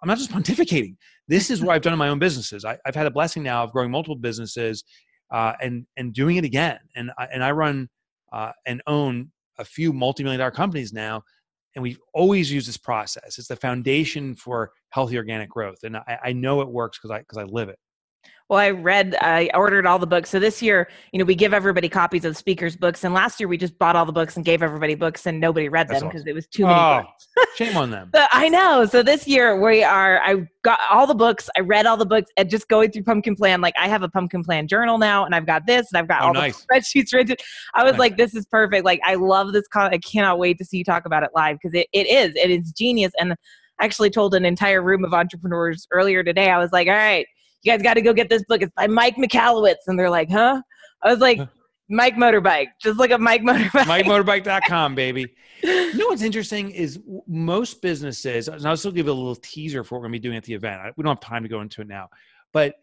I'm 0.03 0.07
not 0.07 0.19
just 0.19 0.29
pontificating. 0.33 0.95
This 1.27 1.49
is 1.49 1.63
what 1.63 1.73
I've 1.73 1.81
done 1.81 1.93
in 1.93 1.99
my 1.99 2.09
own 2.09 2.19
businesses. 2.19 2.65
I, 2.65 2.77
have 2.85 2.93
had 2.93 3.07
a 3.07 3.11
blessing 3.11 3.41
now 3.41 3.63
of 3.63 3.71
growing 3.71 3.89
multiple 3.89 4.17
businesses 4.17 4.83
uh, 5.31 5.53
and 5.59 5.87
and 5.97 6.13
doing 6.13 6.35
it 6.35 6.43
again. 6.43 6.77
And 6.95 7.09
and 7.17 7.43
I 7.43 7.49
run 7.51 7.89
uh, 8.31 8.51
and 8.67 8.83
own 8.85 9.31
a 9.57 9.65
few 9.65 9.93
multi-million 9.93 10.39
dollar 10.39 10.51
companies 10.51 10.93
now, 10.93 11.23
and 11.75 11.83
we've 11.83 11.99
always 12.13 12.51
used 12.51 12.67
this 12.67 12.77
process. 12.77 13.37
It's 13.37 13.47
the 13.47 13.55
foundation 13.55 14.35
for 14.35 14.71
healthy 14.89 15.17
organic 15.17 15.49
growth, 15.49 15.83
and 15.83 15.97
I, 15.97 16.19
I 16.25 16.33
know 16.33 16.61
it 16.61 16.69
works 16.69 16.97
because 16.97 17.11
I 17.11 17.19
because 17.19 17.37
I 17.37 17.43
live 17.43 17.69
it. 17.69 17.79
Well, 18.49 18.59
I 18.59 18.71
read, 18.71 19.15
I 19.21 19.49
ordered 19.53 19.85
all 19.85 19.97
the 19.97 20.07
books. 20.07 20.29
So 20.29 20.37
this 20.37 20.61
year, 20.61 20.89
you 21.11 21.19
know, 21.19 21.25
we 21.25 21.33
give 21.33 21.53
everybody 21.53 21.87
copies 21.87 22.25
of 22.25 22.33
the 22.33 22.37
speakers' 22.37 22.75
books. 22.75 23.03
And 23.03 23.13
last 23.13 23.39
year, 23.39 23.47
we 23.47 23.57
just 23.57 23.77
bought 23.79 23.95
all 23.95 24.05
the 24.05 24.11
books 24.11 24.35
and 24.35 24.43
gave 24.45 24.61
everybody 24.61 24.95
books, 24.95 25.25
and 25.25 25.39
nobody 25.39 25.69
read 25.69 25.87
them 25.87 26.01
because 26.01 26.21
awesome. 26.21 26.27
it 26.27 26.33
was 26.33 26.47
too 26.47 26.63
many 26.65 26.79
oh, 26.79 27.03
books. 27.03 27.27
shame 27.55 27.77
on 27.77 27.89
them. 27.89 28.09
But 28.11 28.29
I 28.31 28.49
know. 28.49 28.85
So 28.85 29.01
this 29.01 29.27
year, 29.27 29.59
we 29.59 29.83
are, 29.83 30.19
I 30.21 30.47
got 30.61 30.79
all 30.91 31.07
the 31.07 31.15
books. 31.15 31.49
I 31.57 31.61
read 31.61 31.85
all 31.85 31.95
the 31.95 32.05
books 32.05 32.31
and 32.37 32.49
just 32.49 32.67
going 32.67 32.91
through 32.91 33.03
Pumpkin 33.03 33.35
Plan. 33.35 33.61
Like, 33.61 33.75
I 33.79 33.87
have 33.87 34.03
a 34.03 34.09
Pumpkin 34.09 34.43
Plan 34.43 34.67
journal 34.67 34.97
now, 34.97 35.25
and 35.25 35.33
I've 35.33 35.45
got 35.45 35.65
this, 35.65 35.91
and 35.91 35.97
I've 35.97 36.07
got 36.07 36.21
oh, 36.21 36.27
all 36.27 36.33
nice. 36.33 36.65
the 36.65 36.67
spreadsheets 36.67 37.13
written. 37.13 37.37
I 37.73 37.83
was 37.83 37.93
nice. 37.93 37.99
like, 37.99 38.17
this 38.17 38.35
is 38.35 38.45
perfect. 38.45 38.83
Like, 38.83 38.99
I 39.05 39.15
love 39.15 39.53
this. 39.53 39.67
Con- 39.69 39.93
I 39.93 39.99
cannot 39.99 40.37
wait 40.37 40.57
to 40.57 40.65
see 40.65 40.77
you 40.77 40.83
talk 40.83 41.05
about 41.05 41.23
it 41.23 41.29
live 41.33 41.57
because 41.61 41.73
it, 41.73 41.87
it 41.93 42.07
is. 42.07 42.35
It 42.35 42.51
is 42.51 42.73
genius. 42.73 43.13
And 43.19 43.33
I 43.79 43.85
actually 43.85 44.09
told 44.09 44.35
an 44.35 44.45
entire 44.45 44.81
room 44.81 45.03
of 45.05 45.13
entrepreneurs 45.13 45.87
earlier 45.91 46.23
today, 46.23 46.49
I 46.49 46.57
was 46.57 46.71
like, 46.71 46.87
all 46.87 46.93
right, 46.93 47.25
you 47.63 47.71
guys 47.71 47.81
got 47.81 47.95
to 47.95 48.01
go 48.01 48.13
get 48.13 48.29
this 48.29 48.43
book. 48.43 48.61
It's 48.61 48.73
by 48.75 48.87
Mike 48.87 49.15
Michalowicz. 49.15 49.75
And 49.87 49.97
they're 49.97 50.09
like, 50.09 50.29
huh? 50.29 50.61
I 51.01 51.09
was 51.09 51.19
like, 51.19 51.39
Mike 51.89 52.15
Motorbike. 52.15 52.67
Just 52.81 52.97
look 52.97 53.11
up 53.11 53.21
Mike 53.21 53.41
Motorbike. 53.41 54.03
MikeMotorbike.com, 54.03 54.95
baby. 54.95 55.27
you 55.63 55.93
know 55.95 56.07
what's 56.09 56.21
interesting 56.21 56.71
is 56.71 56.99
most 57.27 57.81
businesses, 57.81 58.47
and 58.47 58.65
I'll 58.65 58.77
still 58.77 58.91
give 58.91 59.07
a 59.07 59.13
little 59.13 59.35
teaser 59.35 59.83
for 59.83 59.95
what 59.95 59.99
we're 59.99 60.07
going 60.07 60.13
to 60.13 60.19
be 60.19 60.27
doing 60.27 60.37
at 60.37 60.43
the 60.43 60.53
event. 60.53 60.93
We 60.97 61.03
don't 61.03 61.15
have 61.15 61.19
time 61.19 61.43
to 61.43 61.49
go 61.49 61.61
into 61.61 61.81
it 61.81 61.87
now, 61.87 62.09
but 62.51 62.75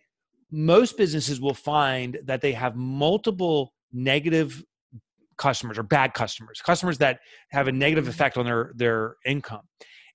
most 0.50 0.96
businesses 0.96 1.40
will 1.40 1.54
find 1.54 2.18
that 2.24 2.40
they 2.40 2.52
have 2.52 2.76
multiple 2.76 3.72
negative 3.92 4.62
customers 5.36 5.78
or 5.78 5.82
bad 5.82 6.12
customers, 6.12 6.60
customers 6.60 6.98
that 6.98 7.20
have 7.50 7.68
a 7.68 7.72
negative 7.72 8.04
mm-hmm. 8.04 8.10
effect 8.10 8.36
on 8.36 8.44
their 8.44 8.72
their 8.74 9.16
income. 9.24 9.62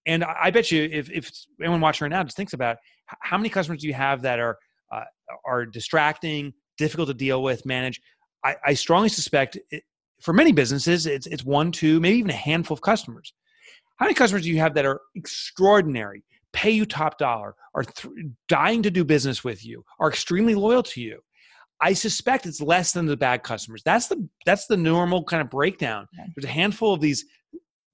And 0.06 0.24
I 0.24 0.52
bet 0.52 0.72
you, 0.72 0.88
if, 0.92 1.10
if 1.12 1.32
anyone 1.62 1.82
watching 1.82 2.06
right 2.06 2.12
now 2.12 2.24
just 2.24 2.38
thinks 2.38 2.54
about 2.54 2.78
how 3.06 3.38
many 3.38 3.50
customers 3.50 3.82
do 3.82 3.88
you 3.88 3.94
have 3.94 4.22
that 4.22 4.40
are 4.40 4.58
uh, 4.94 5.04
are 5.46 5.66
distracting, 5.66 6.54
difficult 6.78 7.08
to 7.08 7.14
deal 7.14 7.42
with, 7.42 7.66
manage? 7.66 8.00
I, 8.44 8.56
I 8.66 8.74
strongly 8.76 9.10
suspect 9.10 9.58
it, 9.72 9.84
for 10.22 10.34
many 10.34 10.52
businesses, 10.52 11.06
it's 11.06 11.28
it's 11.28 11.44
one, 11.44 11.72
two, 11.72 12.00
maybe 12.00 12.20
even 12.20 12.32
a 12.32 12.34
handful 12.34 12.76
of 12.76 12.82
customers. 12.82 13.34
How 13.98 14.06
many 14.06 14.16
customers 14.16 14.44
do 14.44 14.50
you 14.50 14.60
have 14.60 14.74
that 14.76 14.86
are 14.86 15.02
extraordinary, 15.16 16.24
pay 16.54 16.72
you 16.72 16.86
top 16.86 17.18
dollar, 17.18 17.56
are 17.74 17.84
th- 17.84 18.14
dying 18.48 18.84
to 18.84 18.92
do 18.92 19.04
business 19.04 19.44
with 19.44 19.66
you, 19.66 19.84
are 20.00 20.10
extremely 20.10 20.56
loyal 20.56 20.84
to 20.84 21.02
you? 21.02 21.20
I 21.82 21.94
suspect 21.94 22.46
it's 22.46 22.62
less 22.62 22.94
than 22.94 23.06
the 23.06 23.18
bad 23.18 23.44
customers. 23.44 23.82
That's 23.84 24.08
the 24.08 24.28
that's 24.46 24.66
the 24.68 24.78
normal 24.78 25.24
kind 25.24 25.42
of 25.42 25.50
breakdown. 25.50 26.08
There's 26.36 26.46
a 26.46 26.54
handful 26.54 26.94
of 26.94 27.02
these 27.02 27.26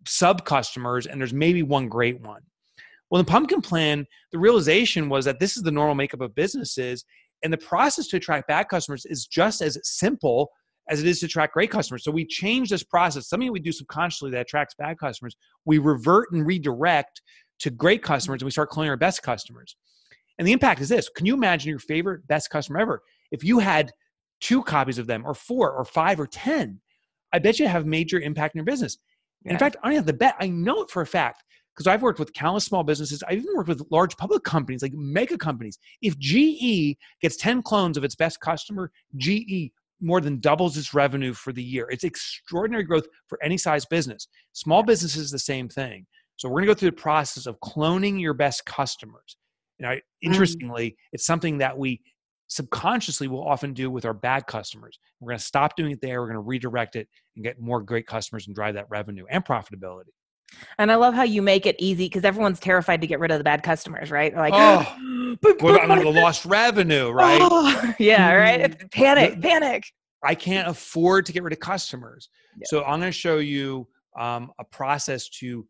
sub 0.08 0.46
customers, 0.46 1.08
and 1.08 1.20
there's 1.20 1.34
maybe 1.34 1.64
one 1.64 1.88
great 1.90 2.22
one. 2.22 2.42
Well, 3.10 3.22
the 3.22 3.30
pumpkin 3.30 3.62
plan, 3.62 4.06
the 4.32 4.40
realization 4.40 5.10
was 5.10 5.26
that 5.26 5.40
this 5.40 5.58
is 5.58 5.64
the 5.64 5.72
normal 5.72 5.96
makeup 5.96 6.22
of 6.22 6.34
businesses, 6.34 7.04
and 7.44 7.52
the 7.52 7.58
process 7.58 8.08
to 8.08 8.18
attract 8.18 8.48
bad 8.48 8.70
customers 8.70 9.06
is 9.06 9.26
just 9.26 9.62
as 9.62 9.78
simple 9.84 10.50
as 10.90 11.02
it 11.02 11.08
is 11.08 11.20
to 11.20 11.26
attract 11.26 11.54
great 11.54 11.72
customers. 11.72 12.04
So 12.04 12.12
we 12.12 12.26
change 12.26 12.70
this 12.70 12.84
process, 12.84 13.28
something 13.28 13.52
we 13.52 13.60
do 13.60 13.72
subconsciously 13.72 14.32
that 14.32 14.42
attracts 14.42 14.76
bad 14.78 14.98
customers. 15.00 15.36
We 15.66 15.78
revert 15.78 16.32
and 16.32 16.46
redirect 16.46 17.22
to 17.60 17.70
great 17.70 18.04
customers, 18.04 18.42
and 18.42 18.48
we 18.48 18.52
start 18.52 18.70
calling 18.70 18.90
our 18.90 18.98
best 18.98 19.24
customers. 19.24 19.76
And 20.38 20.48
the 20.48 20.52
impact 20.54 20.82
is 20.82 20.90
this: 20.90 21.10
Can 21.10 21.26
you 21.26 21.34
imagine 21.34 21.70
your 21.70 21.80
favorite 21.80 22.26
best 22.28 22.50
customer 22.50 22.80
ever? 22.80 23.02
If 23.32 23.44
you 23.44 23.60
had 23.60 23.92
two 24.40 24.64
copies 24.64 24.98
of 24.98 25.08
them, 25.08 25.24
or 25.26 25.34
four, 25.34 25.72
or 25.72 25.86
five, 25.86 26.20
or 26.20 26.28
ten, 26.28 26.82
I 27.32 27.40
bet 27.40 27.60
you 27.60 27.68
have 27.68 27.86
major 27.86 28.20
impact 28.20 28.56
in 28.56 28.60
your 28.60 28.66
business. 28.66 28.98
Yeah. 29.44 29.54
In 29.54 29.60
fact, 29.60 29.78
I 29.84 29.88
don't 29.88 29.96
have 29.96 30.06
the 30.06 30.14
bet. 30.14 30.36
I 30.40 30.48
know 30.48 30.82
it 30.82 30.90
for 30.90 31.02
a 31.02 31.08
fact 31.08 31.44
because 31.76 31.88
I've 31.88 32.02
worked 32.02 32.20
with 32.20 32.34
countless 32.34 32.66
small 32.66 32.84
businesses. 32.84 33.24
I've 33.28 33.40
even 33.40 33.56
worked 33.56 33.70
with 33.70 33.84
large 33.92 34.16
public 34.18 34.44
companies, 34.44 34.82
like 34.82 34.94
mega 34.94 35.38
companies. 35.38 35.80
If 36.02 36.18
GE 36.20 36.98
gets 37.22 37.38
10 37.38 37.64
clones 37.64 37.98
of 37.98 38.04
its 38.04 38.16
best 38.16 38.40
customer, 38.40 38.92
GE 39.18 39.72
more 40.02 40.20
than 40.20 40.40
doubles 40.40 40.78
its 40.78 40.94
revenue 40.94 41.34
for 41.34 41.54
the 41.54 41.64
year. 41.64 41.88
It's 41.90 42.04
extraordinary 42.04 42.84
growth 42.84 43.08
for 43.28 43.42
any 43.44 43.58
size 43.58 43.86
business. 43.86 44.28
Small 44.54 44.84
businesses, 44.84 45.32
the 45.32 45.40
same 45.40 45.70
thing. 45.70 46.06
So 46.38 46.50
we're 46.50 46.62
going 46.62 46.68
to 46.68 46.74
go 46.74 46.80
through 46.80 46.92
the 46.92 47.02
process 47.02 47.46
of 47.46 47.60
cloning 47.60 48.20
your 48.20 48.34
best 48.34 48.66
customers. 48.66 49.38
You 49.78 49.88
know, 49.88 49.94
mm. 49.94 50.02
interestingly, 50.22 50.90
mm. 50.90 50.96
it's 51.14 51.26
something 51.26 51.60
that 51.60 51.78
we 51.78 52.02
subconsciously 52.52 53.30
we'll 53.30 53.48
often 53.48 53.74
do 53.74 53.90
with 53.90 54.04
our 54.04 54.14
bad 54.14 54.46
customers. 54.46 55.00
We're 55.22 55.30
going 55.30 55.40
to 55.40 55.46
stop 55.46 55.78
doing 55.78 55.92
it 55.92 56.02
there. 56.02 56.20
We're 56.20 56.28
going 56.28 56.36
to 56.36 56.42
redirect 56.42 56.98
it 56.98 57.08
and 57.38 57.46
get 57.46 57.62
more 57.62 57.82
great 57.82 58.06
customers 58.06 58.46
and 58.46 58.54
drive 58.54 58.74
that 58.74 58.88
revenue 58.90 59.26
and 59.30 59.44
profitability. 59.44 60.12
And 60.78 60.92
I 60.92 60.96
love 60.96 61.14
how 61.14 61.24
you 61.24 61.42
make 61.42 61.66
it 61.66 61.78
easy 61.80 62.08
because 62.08 62.26
everyone's 62.26 62.60
terrified 62.60 63.00
to 63.02 63.08
get 63.08 63.22
rid 63.22 63.32
of 63.32 63.38
the 63.38 63.44
bad 63.46 63.64
customers, 63.64 64.12
right? 64.12 64.34
They're 64.34 64.42
like, 64.42 64.54
oh, 64.54 65.38
but, 65.42 65.62
what 65.62 65.82
about 65.82 66.04
the 66.04 66.12
lost 66.12 66.44
revenue, 66.44 67.10
right? 67.12 67.40
Oh, 67.42 67.94
yeah, 67.98 68.34
right. 68.34 68.78
Mm. 68.78 68.92
Panic, 68.92 69.36
the, 69.36 69.48
panic. 69.48 69.86
I 70.22 70.36
can't 70.36 70.68
afford 70.68 71.26
to 71.28 71.32
get 71.32 71.44
rid 71.44 71.54
of 71.54 71.60
customers. 71.62 72.28
Yeah. 72.58 72.66
So 72.66 72.84
I'm 72.84 73.00
going 73.00 73.14
to 73.14 73.18
show 73.18 73.38
you 73.38 73.88
um, 74.20 74.52
a 74.60 74.66
process 74.66 75.30
to 75.40 75.66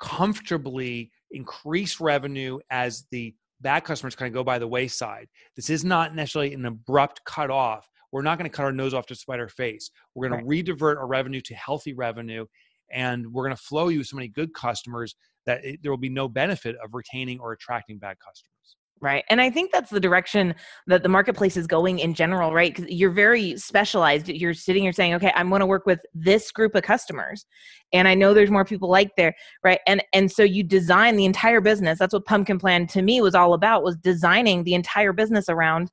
comfortably 0.00 1.12
increase 1.30 2.00
revenue 2.00 2.58
as 2.70 3.06
the 3.12 3.32
bad 3.64 3.82
customers 3.82 4.14
kind 4.14 4.28
of 4.28 4.34
go 4.34 4.44
by 4.44 4.60
the 4.60 4.68
wayside. 4.68 5.26
This 5.56 5.70
is 5.70 5.84
not 5.84 6.14
necessarily 6.14 6.54
an 6.54 6.66
abrupt 6.66 7.24
cut 7.24 7.50
off. 7.50 7.88
We're 8.12 8.22
not 8.22 8.38
going 8.38 8.48
to 8.48 8.56
cut 8.56 8.62
our 8.64 8.70
nose 8.70 8.94
off 8.94 9.06
to 9.06 9.16
spite 9.16 9.40
our 9.40 9.48
face. 9.48 9.90
We're 10.14 10.28
going 10.28 10.46
right. 10.46 10.64
to 10.64 10.72
redivert 10.72 10.98
our 10.98 11.08
revenue 11.08 11.40
to 11.40 11.54
healthy 11.54 11.94
revenue, 11.94 12.46
and 12.92 13.26
we're 13.32 13.44
going 13.44 13.56
to 13.56 13.62
flow 13.62 13.88
you 13.88 14.04
so 14.04 14.14
many 14.14 14.28
good 14.28 14.54
customers 14.54 15.16
that 15.46 15.64
it, 15.64 15.82
there 15.82 15.90
will 15.90 15.98
be 15.98 16.10
no 16.10 16.28
benefit 16.28 16.76
of 16.84 16.94
retaining 16.94 17.40
or 17.40 17.52
attracting 17.52 17.98
bad 17.98 18.16
customers. 18.20 18.76
Right. 19.00 19.24
And 19.28 19.40
I 19.40 19.50
think 19.50 19.70
that's 19.70 19.90
the 19.90 20.00
direction 20.00 20.54
that 20.86 21.02
the 21.02 21.10
marketplace 21.10 21.58
is 21.58 21.66
going 21.66 21.98
in 21.98 22.14
general, 22.14 22.54
right? 22.54 22.74
Because 22.74 22.90
you're 22.90 23.10
very 23.10 23.56
specialized. 23.58 24.28
You're 24.28 24.54
sitting 24.54 24.84
here 24.84 24.92
saying, 24.92 25.12
okay, 25.14 25.30
I'm 25.34 25.50
going 25.50 25.60
to 25.60 25.66
work 25.66 25.84
with 25.84 26.00
this 26.14 26.50
group 26.50 26.74
of 26.74 26.84
customers. 26.84 27.44
And 27.92 28.08
I 28.08 28.14
know 28.14 28.32
there's 28.32 28.50
more 28.50 28.64
people 28.64 28.88
like 28.88 29.10
there, 29.16 29.34
right? 29.62 29.80
And 29.86 30.02
and 30.14 30.32
so 30.32 30.42
you 30.42 30.62
design 30.62 31.16
the 31.16 31.26
entire 31.26 31.60
business. 31.60 31.98
That's 31.98 32.14
what 32.14 32.24
Pumpkin 32.24 32.58
Plan 32.58 32.86
to 32.88 33.02
me 33.02 33.20
was 33.20 33.34
all 33.34 33.52
about, 33.52 33.82
was 33.82 33.96
designing 33.96 34.64
the 34.64 34.74
entire 34.74 35.12
business 35.12 35.50
around 35.50 35.90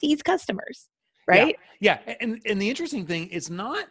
these 0.00 0.22
customers. 0.22 0.88
Right. 1.28 1.56
Yeah. 1.80 1.98
yeah. 2.06 2.14
And 2.20 2.40
and 2.46 2.62
the 2.62 2.70
interesting 2.70 3.06
thing, 3.06 3.28
it's 3.30 3.50
not 3.50 3.84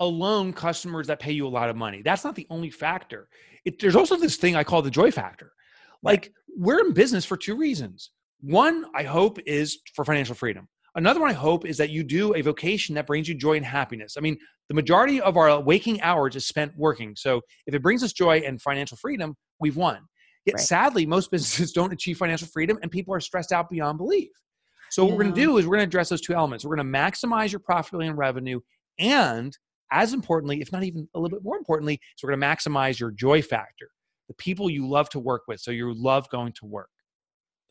alone 0.00 0.52
customers 0.52 1.06
that 1.06 1.20
pay 1.20 1.32
you 1.32 1.46
a 1.46 1.48
lot 1.48 1.70
of 1.70 1.76
money. 1.76 2.02
That's 2.02 2.24
not 2.24 2.34
the 2.34 2.46
only 2.50 2.70
factor. 2.70 3.28
It, 3.64 3.80
there's 3.80 3.96
also 3.96 4.16
this 4.16 4.36
thing 4.36 4.56
I 4.56 4.64
call 4.64 4.82
the 4.82 4.90
joy 4.90 5.10
factor. 5.10 5.52
Like 6.02 6.32
we're 6.56 6.80
in 6.80 6.92
business 6.92 7.24
for 7.24 7.36
two 7.36 7.56
reasons. 7.56 8.10
One, 8.40 8.86
I 8.94 9.04
hope, 9.04 9.38
is 9.46 9.78
for 9.94 10.04
financial 10.04 10.34
freedom. 10.34 10.68
Another 10.94 11.20
one 11.20 11.30
I 11.30 11.34
hope 11.34 11.64
is 11.64 11.78
that 11.78 11.90
you 11.90 12.02
do 12.02 12.34
a 12.34 12.42
vocation 12.42 12.94
that 12.96 13.06
brings 13.06 13.28
you 13.28 13.34
joy 13.34 13.56
and 13.56 13.64
happiness. 13.64 14.16
I 14.18 14.20
mean, 14.20 14.36
the 14.68 14.74
majority 14.74 15.20
of 15.20 15.36
our 15.36 15.60
waking 15.60 16.02
hours 16.02 16.36
is 16.36 16.46
spent 16.46 16.72
working. 16.76 17.14
So 17.16 17.40
if 17.66 17.74
it 17.74 17.82
brings 17.82 18.02
us 18.02 18.12
joy 18.12 18.42
and 18.44 18.60
financial 18.60 18.98
freedom, 18.98 19.34
we've 19.58 19.76
won. 19.76 20.00
Yet 20.44 20.54
right. 20.54 20.60
sadly, 20.60 21.06
most 21.06 21.30
businesses 21.30 21.72
don't 21.74 21.92
achieve 21.92 22.18
financial 22.18 22.48
freedom 22.48 22.78
and 22.82 22.90
people 22.90 23.14
are 23.14 23.20
stressed 23.20 23.52
out 23.52 23.70
beyond 23.70 23.98
belief. 23.98 24.30
So 24.90 25.04
what 25.04 25.12
we're 25.12 25.22
going 25.22 25.34
to 25.34 25.40
do 25.40 25.56
is 25.56 25.66
we're 25.66 25.76
going 25.76 25.88
to 25.88 25.88
address 25.88 26.10
those 26.10 26.20
two 26.20 26.34
elements. 26.34 26.64
We're 26.66 26.76
going 26.76 26.92
to 26.92 26.98
maximize 26.98 27.50
your 27.50 27.60
profitability 27.60 28.08
and 28.08 28.18
revenue 28.18 28.60
and 28.98 29.56
as 29.90 30.12
importantly, 30.12 30.60
if 30.60 30.72
not 30.72 30.82
even 30.82 31.08
a 31.14 31.20
little 31.20 31.36
bit 31.36 31.44
more 31.44 31.56
importantly, 31.56 32.00
so 32.16 32.26
we're 32.26 32.36
going 32.36 32.40
to 32.40 32.46
maximize 32.46 32.98
your 32.98 33.10
joy 33.10 33.40
factor 33.40 33.88
the 34.32 34.42
people 34.42 34.70
you 34.70 34.88
love 34.88 35.10
to 35.10 35.18
work 35.18 35.42
with. 35.46 35.60
So 35.60 35.70
you 35.70 35.92
love 35.92 36.28
going 36.30 36.52
to 36.54 36.66
work. 36.66 36.88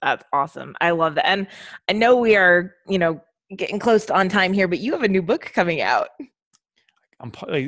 That's 0.01 0.24
awesome. 0.32 0.75
I 0.82 0.91
love 0.91 1.15
that. 1.15 1.27
And 1.27 1.48
I 1.89 1.94
know 1.94 2.15
we 2.15 2.36
are, 2.36 2.75
you 2.88 3.00
know, 3.00 3.22
getting 3.56 3.80
close 3.80 4.06
to 4.06 4.15
on 4.15 4.30
time 4.30 4.53
here, 4.53 4.68
but 4.68 4.80
you 4.80 4.91
have 4.94 5.03
a 5.03 5.08
new 5.08 5.22
book 5.22 5.51
coming 5.53 5.82
out. 5.82 6.10
I'm, 7.20 7.32
I'm 7.41 7.60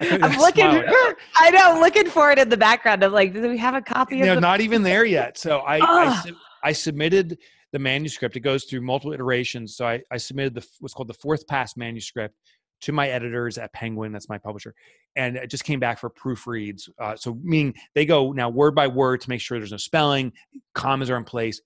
looking. 0.38 0.64
I 1.36 1.50
know. 1.50 1.72
I'm 1.72 1.80
looking 1.80 2.08
for 2.08 2.30
it 2.30 2.38
in 2.38 2.48
the 2.48 2.56
background. 2.56 3.02
of 3.02 3.12
like, 3.12 3.32
do 3.32 3.48
we 3.48 3.58
have 3.58 3.74
a 3.74 3.82
copy? 3.82 4.20
No, 4.20 4.38
not 4.38 4.60
even 4.60 4.82
there 4.82 5.04
yet. 5.04 5.38
So 5.38 5.58
I, 5.60 5.78
I, 5.80 6.32
I, 6.64 6.72
submitted 6.72 7.38
the 7.72 7.78
manuscript. 7.78 8.36
It 8.36 8.40
goes 8.40 8.64
through 8.64 8.82
multiple 8.82 9.12
iterations. 9.12 9.76
So 9.76 9.86
I, 9.86 10.02
I 10.10 10.16
submitted 10.16 10.54
the 10.54 10.66
what's 10.80 10.94
called 10.94 11.08
the 11.08 11.14
fourth 11.14 11.46
pass 11.46 11.76
manuscript 11.76 12.34
to 12.80 12.92
my 12.92 13.08
editors 13.08 13.58
at 13.58 13.72
Penguin, 13.72 14.12
that's 14.12 14.28
my 14.28 14.38
publisher, 14.38 14.74
and 15.16 15.36
it 15.36 15.50
just 15.50 15.64
came 15.64 15.80
back 15.80 15.98
for 15.98 16.10
proofreads. 16.10 16.88
Uh, 16.98 17.16
so, 17.16 17.38
meaning 17.42 17.74
they 17.94 18.06
go 18.06 18.32
now 18.32 18.48
word 18.48 18.74
by 18.74 18.86
word 18.86 19.20
to 19.20 19.28
make 19.28 19.40
sure 19.40 19.58
there's 19.58 19.70
no 19.70 19.76
spelling, 19.76 20.32
commas 20.74 21.10
are 21.10 21.16
in 21.16 21.24
place. 21.24 21.60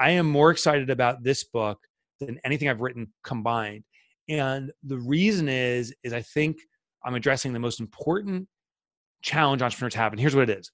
I 0.00 0.10
am 0.10 0.26
more 0.26 0.50
excited 0.50 0.90
about 0.90 1.22
this 1.22 1.44
book 1.44 1.78
than 2.20 2.40
anything 2.44 2.68
I've 2.68 2.80
written 2.80 3.12
combined, 3.24 3.84
and 4.28 4.72
the 4.82 4.98
reason 4.98 5.48
is 5.48 5.94
is 6.02 6.12
I 6.12 6.22
think 6.22 6.58
I'm 7.04 7.14
addressing 7.14 7.52
the 7.52 7.58
most 7.58 7.80
important 7.80 8.48
challenge 9.22 9.62
entrepreneurs 9.62 9.94
have, 9.94 10.12
and 10.12 10.20
here's 10.20 10.34
what 10.34 10.48
it 10.48 10.58
is: 10.58 10.70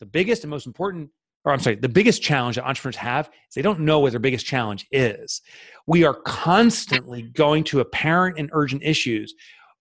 the 0.00 0.06
biggest 0.06 0.44
and 0.44 0.50
most 0.50 0.66
important 0.66 1.10
or 1.44 1.52
I'm 1.52 1.60
sorry, 1.60 1.76
the 1.76 1.88
biggest 1.88 2.22
challenge 2.22 2.56
that 2.56 2.66
entrepreneurs 2.66 2.96
have 2.96 3.26
is 3.26 3.54
they 3.54 3.62
don't 3.62 3.80
know 3.80 4.00
what 4.00 4.12
their 4.12 4.20
biggest 4.20 4.46
challenge 4.46 4.86
is. 4.90 5.42
We 5.86 6.04
are 6.04 6.14
constantly 6.14 7.22
going 7.22 7.64
to 7.64 7.80
apparent 7.80 8.38
and 8.38 8.48
urgent 8.52 8.82
issues 8.82 9.34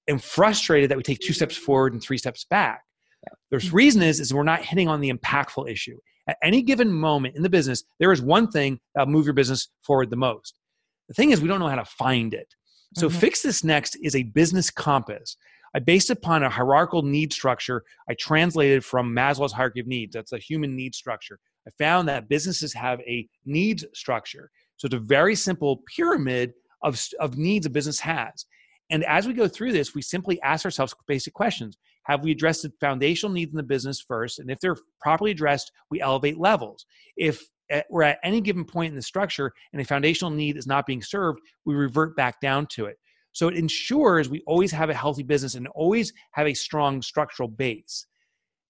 and 0.08 0.22
frustrated 0.22 0.92
that 0.92 0.98
we 0.98 1.04
take 1.04 1.20
two 1.20 1.34
steps 1.34 1.56
forward 1.56 1.94
and 1.94 2.02
three 2.02 2.18
steps 2.18 2.46
back. 2.46 2.84
The 3.52 3.70
reason 3.72 4.02
is, 4.02 4.20
is 4.20 4.34
we're 4.34 4.44
not 4.44 4.64
hitting 4.66 4.90
on 4.90 5.00
the 5.00 5.12
impactful 5.12 5.72
issue. 5.72 5.98
At 6.28 6.38
any 6.44 6.62
given 6.62 6.92
moment 6.92 7.36
in 7.36 7.44
the 7.44 7.50
business, 7.50 7.84
there 8.00 8.12
is 8.12 8.22
one 8.22 8.50
thing 8.50 8.80
that'll 8.94 9.12
move 9.12 9.26
your 9.26 9.34
business 9.34 9.70
forward 9.82 10.10
the 10.10 10.18
most. 10.18 10.60
The 11.08 11.14
thing 11.14 11.32
is, 11.32 11.40
we 11.40 11.48
don't 11.48 11.60
know 11.60 11.68
how 11.68 11.76
to 11.76 11.86
find 11.86 12.34
it. 12.34 12.54
So, 12.96 13.10
Mhm. 13.10 13.20
Fix 13.20 13.42
This 13.42 13.64
Next 13.64 13.96
is 14.04 14.16
a 14.16 14.24
business 14.24 14.70
compass. 14.70 15.38
I 15.76 15.80
based 15.80 16.10
upon 16.10 16.44
a 16.44 16.50
hierarchical 16.50 17.02
need 17.02 17.34
structure. 17.34 17.84
I 18.10 18.14
translated 18.14 18.86
from 18.86 19.14
Maslow's 19.16 19.54
hierarchy 19.54 19.80
of 19.80 19.88
needs. 19.88 20.14
That's 20.14 20.34
a 20.34 20.38
human 20.38 20.76
need 20.76 20.94
structure. 20.94 21.40
I 21.68 21.72
found 21.78 22.08
that 22.08 22.30
businesses 22.30 22.74
have 22.74 23.00
a 23.02 23.28
needs 23.46 23.86
structure. 23.94 24.52
So 24.78 24.88
it's 24.88 24.96
a 24.96 25.00
very 25.00 25.36
simple 25.36 25.84
pyramid 25.96 26.54
of, 26.82 27.02
of 27.20 27.38
needs 27.38 27.66
a 27.66 27.70
business 27.70 28.00
has. 28.00 28.46
And 28.90 29.04
as 29.06 29.28
we 29.28 29.34
go 29.34 29.48
through 29.48 29.72
this, 29.72 29.96
we 29.96 30.02
simply 30.02 30.42
ask 30.42 30.66
ourselves 30.66 30.94
basic 31.08 31.34
questions. 31.34 31.78
Have 32.04 32.24
we 32.24 32.32
addressed 32.32 32.64
the 32.64 32.72
foundational 32.82 33.34
needs 33.34 33.52
in 33.52 33.58
the 33.58 33.64
business 33.64 34.04
first? 34.06 34.40
And 34.40 34.52
if 34.52 34.60
they're 34.60 34.76
properly 35.00 35.32
addressed, 35.32 35.72
we 35.90 36.02
elevate 36.02 36.38
levels. 36.38 36.86
If 37.16 37.42
at, 37.72 37.86
we're 37.90 38.04
at 38.04 38.20
any 38.24 38.42
given 38.42 38.66
point 38.66 38.90
in 38.90 38.96
the 38.96 39.02
structure 39.02 39.54
and 39.72 39.82
a 39.82 39.86
foundational 39.86 40.32
need 40.32 40.58
is 40.58 40.68
not 40.68 40.86
being 40.86 41.02
served, 41.02 41.40
we 41.66 41.76
revert 41.76 42.16
back 42.18 42.42
down 42.42 42.68
to 42.72 42.86
it. 42.86 42.98
So 43.32 43.48
it 43.48 43.56
ensures 43.56 44.30
we 44.30 44.44
always 44.46 44.72
have 44.72 44.90
a 44.90 44.94
healthy 44.94 45.24
business 45.24 45.56
and 45.56 45.68
always 45.70 46.14
have 46.34 46.46
a 46.46 46.54
strong 46.54 47.02
structural 47.02 47.48
base. 47.48 48.06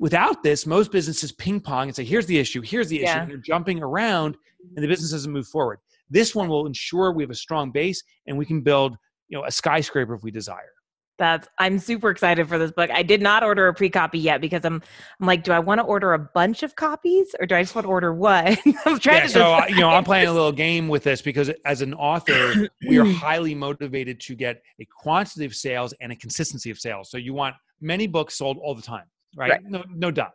Without 0.03 0.43
this, 0.43 0.65
most 0.65 0.91
businesses 0.91 1.31
ping 1.31 1.61
pong 1.61 1.87
and 1.87 1.95
say, 1.95 2.03
here's 2.03 2.25
the 2.25 2.37
issue, 2.37 2.59
here's 2.61 2.89
the 2.89 2.97
issue. 2.97 3.05
Yeah. 3.05 3.21
And 3.21 3.31
they're 3.31 3.37
jumping 3.37 3.81
around 3.81 4.35
and 4.75 4.83
the 4.83 4.87
business 4.89 5.11
doesn't 5.11 5.31
move 5.31 5.47
forward. 5.47 5.79
This 6.09 6.35
one 6.35 6.49
will 6.49 6.65
ensure 6.67 7.13
we 7.13 7.23
have 7.23 7.29
a 7.29 7.35
strong 7.35 7.71
base 7.71 8.03
and 8.27 8.37
we 8.37 8.45
can 8.45 8.59
build 8.59 8.97
you 9.29 9.37
know, 9.37 9.45
a 9.45 9.51
skyscraper 9.51 10.13
if 10.13 10.21
we 10.21 10.29
desire. 10.29 10.71
That's 11.19 11.47
I'm 11.57 11.79
super 11.79 12.09
excited 12.09 12.49
for 12.49 12.57
this 12.57 12.71
book. 12.71 12.89
I 12.91 13.01
did 13.01 13.21
not 13.21 13.43
order 13.43 13.69
a 13.69 13.73
pre-copy 13.73 14.19
yet 14.19 14.41
because 14.41 14.65
I'm 14.65 14.81
I'm 15.21 15.25
like, 15.25 15.45
do 15.45 15.53
I 15.53 15.59
want 15.59 15.79
to 15.79 15.85
order 15.85 16.11
a 16.13 16.19
bunch 16.19 16.63
of 16.63 16.75
copies 16.75 17.33
or 17.39 17.45
do 17.45 17.55
I 17.55 17.61
just 17.61 17.73
want 17.73 17.85
to 17.85 17.89
order 17.89 18.13
one? 18.13 18.57
I'm 18.85 18.99
trying 18.99 19.17
Yeah, 19.17 19.21
to 19.21 19.29
so 19.29 19.53
uh, 19.53 19.61
decide. 19.61 19.69
you 19.69 19.79
know, 19.81 19.89
I'm 19.89 20.03
playing 20.03 20.27
a 20.27 20.33
little 20.33 20.51
game 20.51 20.89
with 20.89 21.03
this 21.03 21.21
because 21.21 21.49
as 21.65 21.81
an 21.81 21.93
author, 21.93 22.67
we 22.89 22.97
are 22.97 23.05
highly 23.25 23.55
motivated 23.55 24.19
to 24.21 24.35
get 24.35 24.61
a 24.81 24.85
quantity 24.85 25.45
of 25.45 25.55
sales 25.55 25.93
and 26.01 26.11
a 26.11 26.15
consistency 26.17 26.71
of 26.71 26.77
sales. 26.77 27.09
So 27.09 27.17
you 27.17 27.33
want 27.33 27.55
many 27.79 28.05
books 28.05 28.37
sold 28.37 28.57
all 28.57 28.75
the 28.75 28.81
time, 28.81 29.05
right? 29.35 29.51
Right. 29.51 29.63
No, 29.63 29.83
no 29.89 30.11
doubt. 30.11 30.33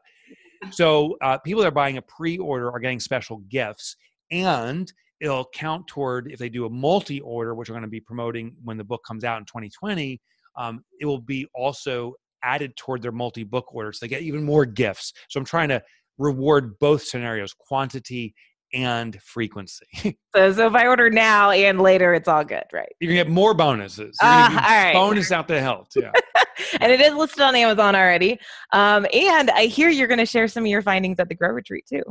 So 0.70 1.16
uh, 1.22 1.38
people 1.38 1.62
that 1.62 1.68
are 1.68 1.72
buying 1.72 1.98
a 1.98 2.02
pre-order 2.02 2.70
are 2.70 2.80
getting 2.80 3.00
special 3.00 3.38
gifts, 3.48 3.96
and 4.30 4.92
it'll 5.20 5.48
count 5.54 5.86
toward 5.86 6.30
if 6.30 6.38
they 6.38 6.48
do 6.48 6.66
a 6.66 6.70
multi-order, 6.70 7.54
which 7.54 7.68
we're 7.68 7.74
going 7.74 7.82
to 7.82 7.88
be 7.88 8.00
promoting 8.00 8.54
when 8.64 8.76
the 8.76 8.84
book 8.84 9.02
comes 9.06 9.24
out 9.24 9.38
in 9.38 9.44
2020. 9.44 10.20
Um, 10.56 10.84
it 11.00 11.06
will 11.06 11.20
be 11.20 11.46
also 11.54 12.14
added 12.42 12.76
toward 12.76 13.02
their 13.02 13.12
multi-book 13.12 13.72
order, 13.74 13.92
so 13.92 13.98
they 14.04 14.08
get 14.08 14.22
even 14.22 14.44
more 14.44 14.64
gifts. 14.64 15.12
So 15.28 15.38
I'm 15.38 15.46
trying 15.46 15.68
to 15.68 15.82
reward 16.18 16.78
both 16.78 17.02
scenarios, 17.02 17.54
quantity 17.54 18.34
and 18.72 19.20
frequency. 19.22 19.86
So, 20.36 20.52
so 20.52 20.66
if 20.68 20.74
I 20.74 20.86
order 20.86 21.10
now 21.10 21.50
and 21.50 21.80
later, 21.80 22.14
it's 22.14 22.28
all 22.28 22.44
good, 22.44 22.62
right? 22.72 22.92
You 23.00 23.08
can 23.08 23.16
get 23.16 23.28
more 23.28 23.54
bonuses. 23.54 24.16
Ah, 24.22 24.52
all 24.68 24.84
right. 24.84 24.92
bonus 24.92 25.32
out 25.32 25.48
the 25.48 25.60
hilt. 25.60 25.88
Yeah. 25.96 26.12
and 26.80 26.92
it 26.92 27.00
is 27.00 27.14
listed 27.14 27.40
on 27.40 27.56
Amazon 27.56 27.96
already. 27.96 28.38
Um, 28.72 29.06
and 29.12 29.50
I 29.50 29.64
hear 29.64 29.88
you're 29.88 30.06
going 30.06 30.18
to 30.18 30.26
share 30.26 30.46
some 30.46 30.62
of 30.62 30.68
your 30.68 30.82
findings 30.82 31.18
at 31.18 31.28
the 31.28 31.34
Grow 31.34 31.48
Retreat 31.48 31.86
too. 31.88 32.02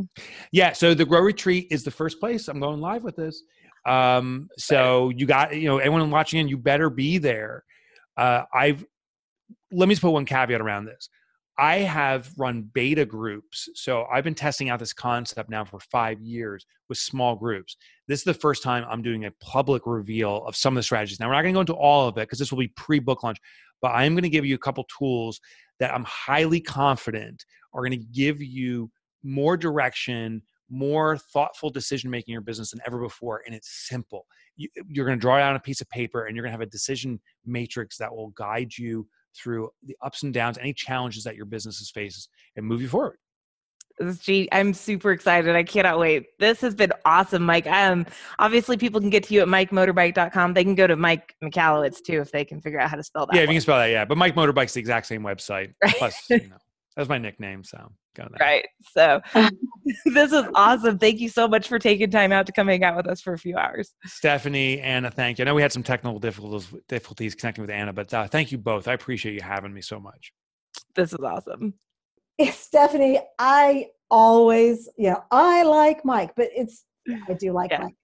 yeah. 0.52 0.74
So 0.74 0.94
the 0.94 1.06
Grow 1.06 1.22
Retreat 1.22 1.68
is 1.70 1.84
the 1.84 1.92
first 1.92 2.20
place. 2.20 2.50
I'm 2.50 2.60
going 2.60 2.82
live 2.82 3.04
with 3.04 3.16
this. 3.16 3.44
Um, 3.86 4.50
so 4.58 5.10
you 5.10 5.26
got, 5.26 5.56
you 5.56 5.70
know, 5.70 5.78
anyone 5.78 6.10
watching 6.12 6.42
in, 6.42 6.50
you 6.50 6.58
better 6.58 6.90
be 6.90 7.20
there. 7.20 7.64
Uh, 8.18 8.42
I've 8.54 8.84
let 9.72 9.88
me 9.88 9.96
just 9.96 10.02
put 10.02 10.12
one 10.12 10.26
caveat 10.26 10.60
around 10.60 10.86
this. 10.86 11.10
I 11.60 11.78
have 11.78 12.32
run 12.38 12.70
beta 12.74 13.06
groups. 13.06 13.68
So 13.74 14.06
I've 14.12 14.24
been 14.24 14.36
testing 14.36 14.70
out 14.70 14.80
this 14.80 14.94
concept 14.94 15.50
now 15.50 15.66
for 15.66 15.80
five 15.80 16.22
years 16.22 16.66
with 16.88 17.00
small 17.00 17.36
groups. 17.36 17.78
This 18.08 18.20
is 18.20 18.26
the 18.26 18.34
first 18.34 18.62
time 18.62 18.86
I'm 18.88 19.02
doing 19.02 19.26
a 19.26 19.32
public 19.42 19.84
reveal 19.86 20.46
of 20.46 20.56
some 20.56 20.76
of 20.76 20.80
the 20.80 20.84
strategies. 20.84 21.20
Now, 21.20 21.28
we're 21.28 21.34
not 21.34 21.41
going 21.41 21.54
to 21.54 21.58
go 21.58 21.62
into 21.62 21.74
all 21.74 22.08
of 22.08 22.17
it 22.17 22.22
because 22.22 22.38
this 22.38 22.52
will 22.52 22.60
be 22.60 22.67
pre 22.70 23.00
book 23.00 23.24
launch, 23.24 23.39
but 23.82 23.89
I 23.89 24.04
am 24.04 24.13
going 24.13 24.24
to 24.24 24.30
give 24.30 24.46
you 24.46 24.56
a 24.56 24.60
couple 24.60 24.86
tools 24.98 25.39
that 25.80 25.93
I'm 25.93 26.04
highly 26.04 26.62
confident 26.62 27.43
are 27.74 27.82
going 27.82 27.91
to 27.91 27.98
give 27.98 28.41
you 28.41 28.91
more 29.24 29.58
direction, 29.58 30.43
more 30.70 31.17
thoughtful 31.17 31.70
decision 31.70 32.12
making 32.12 32.32
in 32.32 32.34
your 32.34 32.41
business 32.41 32.72
than 32.72 32.82
ever 32.86 33.00
before. 33.00 33.41
And 33.46 33.56
it's 33.56 33.88
simple. 33.88 34.26
You, 34.58 34.70
you're 34.88 35.06
going 35.06 35.17
to 35.17 35.22
draw 35.22 35.41
on 35.41 35.56
a 35.56 35.60
piece 35.60 35.82
of 35.82 35.89
paper 35.89 36.26
and 36.26 36.36
you're 36.36 36.43
going 36.43 36.52
to 36.52 36.60
have 36.60 36.67
a 36.67 36.72
decision 36.72 37.20
matrix 37.46 37.98
that 37.98 38.15
will 38.15 38.30
guide 38.30 38.78
you 38.78 39.08
through 39.38 39.69
the 39.84 39.95
ups 40.02 40.23
and 40.23 40.34
downs, 40.34 40.58
any 40.58 40.73
challenges 40.73 41.23
that 41.23 41.36
your 41.36 41.45
business 41.45 41.91
faces, 41.93 42.30
and 42.56 42.65
move 42.65 42.82
you 42.82 42.88
forward. 42.88 43.17
Gee, 44.21 44.47
I'm 44.52 44.73
super 44.76 45.12
excited. 45.12 45.56
I 45.56 45.63
cannot 45.63 45.97
wait. 45.97 46.28
This 46.38 46.62
has 46.62 46.76
been 46.76 46.93
awesome, 47.04 47.43
Mike. 47.43 47.65
Um, 47.65 48.06
obviously, 48.38 48.78
people 48.78 49.02
can 49.02 49.10
get 49.10 49.23
to 49.23 49.34
you 49.34 49.41
at 49.41 49.47
mikemotorbike.com. 49.47 50.54
They 50.54 50.63
can 50.63 50.76
go 50.76 50.86
to 50.86 50.95
Mike 50.95 51.34
Michalowicz 51.43 52.04
too 52.06 52.21
if 52.21 52.32
they 52.32 52.45
can 52.45 52.62
figure 52.62 52.80
out 52.80 52.91
how 52.91 52.95
to 52.95 53.04
spell 53.04 53.26
that. 53.26 53.36
yeah, 53.36 53.41
if 53.41 53.50
you 53.50 53.56
can 53.56 53.62
spell 53.62 53.80
that, 53.80 53.89
yeah. 53.89 54.06
But 54.06 54.19
Mike 54.19 54.36
Motorbike's 54.36 54.73
the 54.73 54.80
exact 54.80 55.08
same 55.08 55.23
website. 55.23 55.73
Right. 55.84 55.95
Plus, 55.97 56.30
you 56.30 56.47
know, 56.47 56.58
that's 56.95 57.10
my 57.10 57.17
nickname, 57.17 57.63
so 57.63 57.91
go 58.17 58.27
there. 58.30 58.47
Right. 58.47 58.67
So 58.91 59.21
this 60.06 60.32
is 60.32 60.45
awesome. 60.56 60.97
Thank 60.97 61.19
you 61.19 61.30
so 61.30 61.47
much 61.47 61.67
for 61.67 61.80
taking 61.80 62.10
time 62.10 62.32
out 62.32 62.45
to 62.47 62.51
come 62.51 62.67
hang 62.67 62.84
out 62.84 62.95
with 62.97 63.08
us 63.08 63.21
for 63.21 63.34
a 63.34 63.38
few 63.38 63.58
hours. 63.58 63.93
Stephanie, 64.06 64.80
Anna, 64.82 65.12
thank 65.12 65.38
you. 65.38 65.43
I 65.43 65.45
know 65.45 65.56
we 65.56 65.62
had 65.62 65.71
some 65.71 65.84
technical 65.84 66.19
difficulties 66.19 66.67
difficulties 66.88 67.36
connecting 67.36 67.62
with 67.62 67.71
Anna, 67.71 67.93
but 67.93 68.13
uh, 68.13 68.27
thank 68.27 68.51
you 68.51 68.58
both. 68.58 68.88
I 68.88 68.93
appreciate 68.93 69.34
you 69.36 69.41
having 69.41 69.73
me 69.73 69.82
so 69.82 69.99
much. 69.99 70.34
This 70.95 71.13
is 71.13 71.19
awesome. 71.19 71.73
Stephanie, 72.51 73.19
I 73.39 73.88
always, 74.12 74.89
you 74.97 75.10
know, 75.10 75.23
I 75.32 75.63
like 75.63 76.06
Mike, 76.06 76.32
but 76.36 76.49
it's, 76.56 76.86
I 77.27 77.34
do 77.34 77.51
like 77.51 77.71
Yeah. 77.71 77.84
Mike. 77.84 77.95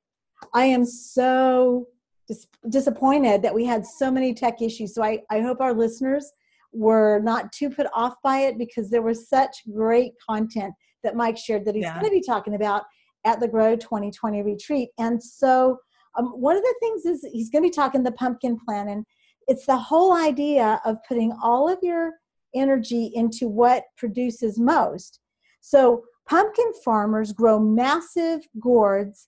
I 0.54 0.66
am 0.66 0.86
so 0.86 1.88
dis- 2.28 2.48
disappointed 2.70 3.42
that 3.44 3.54
we 3.54 3.66
had 3.66 3.86
so 3.86 4.12
many 4.12 4.34
tech 4.34 4.62
issues. 4.62 4.94
So 4.94 5.04
I, 5.04 5.22
I 5.30 5.40
hope 5.42 5.62
our 5.62 5.74
listeners 5.74 6.32
were 6.74 7.20
not 7.20 7.52
too 7.52 7.70
put 7.70 7.88
off 7.94 8.16
by 8.24 8.40
it 8.40 8.58
because 8.58 8.90
there 8.90 9.02
was 9.02 9.30
such 9.30 9.58
great 9.74 10.14
content 10.28 10.74
that 11.04 11.16
Mike 11.16 11.38
shared 11.38 11.66
that 11.66 11.76
he's 11.76 11.84
Yeah. 11.84 12.00
going 12.00 12.06
to 12.06 12.20
be 12.20 12.22
talking 12.26 12.56
about 12.56 12.84
at 13.26 13.40
the 13.40 13.48
Grow 13.48 13.76
2020 13.76 14.42
retreat. 14.42 14.90
And 14.98 15.22
so 15.22 15.78
um, 16.18 16.28
one 16.28 16.56
of 16.56 16.64
the 16.64 16.76
things 16.82 17.06
is 17.06 17.28
he's 17.32 17.50
going 17.50 17.64
to 17.64 17.70
be 17.70 17.74
talking 17.74 18.04
the 18.04 18.12
pumpkin 18.12 18.60
plan, 18.66 18.90
and 18.90 19.06
it's 19.48 19.66
the 19.66 19.78
whole 19.78 20.14
idea 20.14 20.80
of 20.86 20.98
putting 21.08 21.36
all 21.42 21.68
of 21.70 21.80
your 21.82 22.12
energy 22.56 23.12
into 23.16 23.48
what 23.48 23.84
produces 23.98 24.60
most. 24.60 25.20
So 25.62 26.04
pumpkin 26.28 26.72
farmers 26.86 27.34
grow 27.34 27.60
massive 27.60 28.42
gourds 28.60 29.28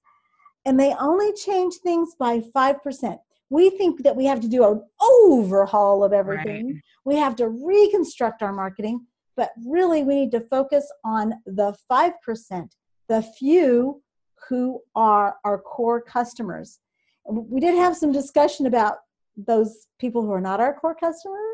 and 0.65 0.79
they 0.79 0.93
only 0.99 1.33
change 1.33 1.75
things 1.75 2.15
by 2.19 2.39
5%. 2.39 3.17
We 3.49 3.69
think 3.69 4.03
that 4.03 4.15
we 4.15 4.25
have 4.25 4.41
to 4.41 4.47
do 4.47 4.63
an 4.65 4.81
overhaul 5.01 6.03
of 6.03 6.13
everything. 6.13 6.81
We 7.05 7.15
have 7.15 7.35
to 7.37 7.47
reconstruct 7.49 8.41
our 8.41 8.51
marketing, 8.53 9.05
but 9.37 9.51
really 9.65 10.03
we 10.03 10.15
need 10.15 10.31
to 10.31 10.41
focus 10.41 10.91
on 11.03 11.33
the 11.45 11.75
5%, 11.91 12.69
the 13.07 13.21
few 13.21 14.01
who 14.49 14.81
are 14.95 15.37
our 15.43 15.59
core 15.59 16.01
customers. 16.01 16.79
We 17.27 17.59
did 17.59 17.75
have 17.75 17.95
some 17.95 18.11
discussion 18.11 18.65
about 18.65 18.97
those 19.37 19.87
people 19.99 20.21
who 20.21 20.31
are 20.31 20.41
not 20.41 20.59
our 20.59 20.73
core 20.73 20.95
customers. 20.95 21.44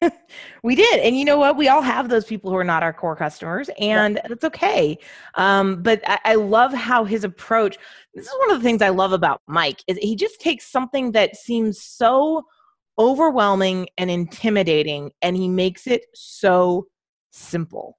We 0.62 0.74
did. 0.74 1.00
And 1.00 1.16
you 1.16 1.24
know 1.26 1.36
what? 1.36 1.56
We 1.56 1.68
all 1.68 1.82
have 1.82 2.08
those 2.08 2.24
people 2.24 2.50
who 2.50 2.56
are 2.56 2.64
not 2.64 2.82
our 2.82 2.92
core 2.92 3.16
customers, 3.16 3.68
and 3.78 4.18
that's 4.28 4.44
okay. 4.44 4.96
Um, 5.34 5.82
but 5.82 6.00
I, 6.06 6.18
I 6.24 6.34
love 6.36 6.72
how 6.72 7.04
his 7.04 7.22
approach, 7.22 7.76
this 8.14 8.26
is 8.26 8.32
one 8.38 8.50
of 8.50 8.58
the 8.58 8.64
things 8.64 8.80
I 8.80 8.88
love 8.88 9.12
about 9.12 9.42
Mike, 9.46 9.82
is 9.86 9.98
he 9.98 10.16
just 10.16 10.40
takes 10.40 10.66
something 10.66 11.12
that 11.12 11.36
seems 11.36 11.80
so 11.82 12.46
overwhelming 12.98 13.88
and 13.98 14.10
intimidating, 14.10 15.12
and 15.20 15.36
he 15.36 15.48
makes 15.48 15.86
it 15.86 16.06
so 16.14 16.86
simple. 17.30 17.98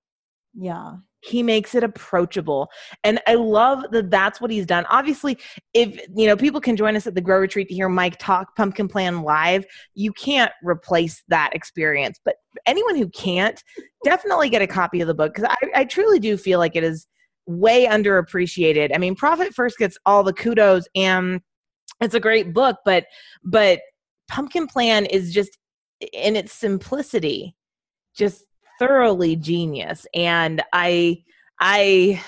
Yeah. 0.56 0.96
He 1.26 1.42
makes 1.44 1.76
it 1.76 1.84
approachable. 1.84 2.70
And 3.04 3.20
i 3.28 3.36
love 3.36 3.86
that 3.92 4.12
that's 4.12 4.40
what 4.40 4.52
he's 4.52 4.66
done. 4.66 4.86
Obviously 4.90 5.38
if 5.74 6.00
you 6.16 6.28
know 6.28 6.36
people 6.36 6.62
can 6.62 6.76
join 6.76 6.96
us 6.96 7.08
at 7.08 7.16
the 7.16 7.22
grow 7.22 7.40
retreat 7.40 7.68
to 7.70 7.74
hear 7.74 7.90
mike 7.90 8.18
talk 8.20 8.56
pumpkin 8.56 8.88
plan 8.88 9.22
live 9.22 9.66
you 9.94 10.12
can't 10.14 10.52
replace 10.64 11.24
that 11.28 11.52
experience. 11.54 12.20
But 12.24 12.36
anyone 12.66 12.96
who 12.96 13.10
can't 13.10 13.62
definitely 14.04 14.50
get 14.50 14.62
a 14.62 14.68
copy 14.68 15.02
of 15.02 15.08
the 15.08 15.14
book 15.14 15.34
because 15.34 15.50
I, 15.62 15.82
I 15.82 15.86
truly 15.86 16.20
do 16.20 16.38
feel 16.38 16.60
like 16.60 16.76
it 16.76 16.84
is 16.84 17.08
way 17.48 17.86
underappreciated. 17.86 18.92
I 18.94 18.98
mean 18.98 19.16
profit 19.16 19.54
first 19.54 19.78
gets 19.78 19.98
all 20.06 20.24
the 20.24 20.34
kudos 20.34 20.88
and 20.96 21.42
it's 22.02 22.16
a 22.16 22.20
great 22.20 22.54
book 22.54 22.78
but 22.86 23.06
but 23.44 23.80
pumpkin 24.28 24.68
plan 24.68 25.06
is 25.06 25.34
just 25.34 25.58
in 26.14 26.36
its 26.36 26.52
simplicity 26.52 27.56
just 28.16 28.46
thoroughly 28.80 29.36
genius 29.36 30.06
and 30.14 30.62
i 30.74 31.22
i 31.60 32.22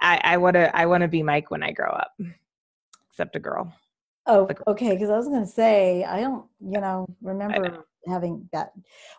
i 0.00 0.20
i 0.24 0.36
want 0.36 0.54
to 0.54 0.74
i 0.76 0.86
want 0.86 1.02
to 1.02 1.08
be 1.08 1.22
mike 1.22 1.50
when 1.50 1.62
i 1.62 1.70
grow 1.72 1.90
up 1.90 2.12
except 3.10 3.36
a 3.36 3.40
girl 3.40 3.72
Oh, 4.28 4.44
Like- 4.48 4.64
okay. 4.68 4.92
Because 4.94 5.10
I 5.10 5.16
was 5.16 5.26
going 5.26 5.40
to 5.40 5.50
say, 5.50 6.04
I 6.04 6.20
don't, 6.20 6.46
you 6.60 6.80
know, 6.80 7.08
remember 7.22 7.68
know. 7.68 7.82
having 8.06 8.48
that. 8.52 8.70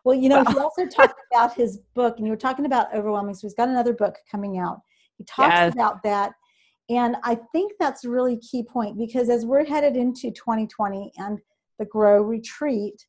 Well, 0.06 0.16
you 0.16 0.30
know, 0.30 0.46
he 0.46 0.58
also 0.58 0.86
talked 0.88 1.20
about 1.30 1.54
his 1.54 1.80
book, 1.94 2.16
and 2.18 2.26
you 2.26 2.32
were 2.32 2.38
talking 2.38 2.66
about 2.66 2.96
overwhelming. 2.96 3.36
So 3.36 3.42
he's 3.46 3.54
got 3.54 3.68
another 3.68 3.92
book 3.92 4.16
coming 4.32 4.60
out, 4.60 4.80
He 5.18 5.26
talks 5.26 5.56
Yes. 5.56 5.74
about 5.74 6.02
that. 6.04 6.32
And 6.90 7.18
I 7.24 7.36
think 7.52 7.74
that's 7.82 8.06
a 8.06 8.10
really 8.10 8.38
key 8.38 8.64
point 8.64 8.98
because 8.98 9.28
as 9.28 9.46
we're 9.46 9.66
headed 9.66 9.98
into 9.98 10.32
2020 10.32 11.12
and 11.18 11.38
the 11.80 11.86
Grow 11.86 12.22
Retreat, 12.22 13.06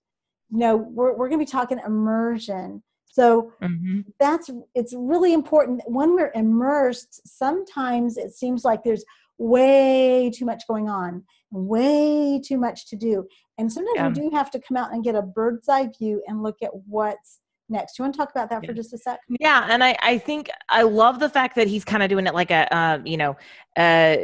you 0.50 0.58
know, 0.58 0.76
we're, 0.76 1.12
we're 1.16 1.28
going 1.28 1.38
to 1.38 1.46
be 1.46 1.50
talking 1.50 1.78
immersion. 1.86 2.82
So 3.14 3.52
Mhm. 3.62 4.04
that's 4.18 4.50
it's 4.74 4.92
really 4.92 5.32
important 5.32 5.82
when 5.86 6.14
we're 6.16 6.32
immersed 6.34 7.20
sometimes 7.26 8.16
it 8.16 8.32
seems 8.34 8.64
like 8.64 8.82
there's 8.82 9.04
way 9.38 10.30
too 10.34 10.44
much 10.44 10.62
going 10.66 10.88
on 10.88 11.22
way 11.52 12.40
too 12.44 12.58
much 12.58 12.88
to 12.88 12.96
do 12.96 13.26
and 13.58 13.72
sometimes 13.72 13.96
Yeah. 13.96 14.08
we 14.08 14.30
do 14.30 14.36
have 14.36 14.50
to 14.50 14.60
come 14.60 14.76
out 14.76 14.92
and 14.92 15.04
get 15.04 15.14
a 15.14 15.22
bird's 15.22 15.68
eye 15.68 15.88
view 15.98 16.22
and 16.26 16.42
look 16.42 16.58
at 16.62 16.70
what's 16.88 17.40
next 17.68 17.98
you 17.98 18.02
want 18.02 18.14
to 18.14 18.18
talk 18.18 18.30
about 18.30 18.50
that 18.50 18.64
for 18.64 18.72
just 18.72 18.92
a 18.92 18.98
sec 18.98 19.18
Yeah, 19.40 19.66
and 19.70 19.82
I 19.82 19.96
I 20.00 20.18
think 20.18 20.50
I 20.68 20.82
love 20.82 21.20
the 21.20 21.28
fact 21.28 21.56
that 21.56 21.66
he's 21.66 21.84
kind 21.84 22.02
of 22.02 22.08
doing 22.08 22.26
it 22.26 22.34
like 22.34 22.50
a 22.50 22.74
um, 22.76 23.06
you 23.06 23.16
know, 23.16 23.36
uh, 23.76 24.16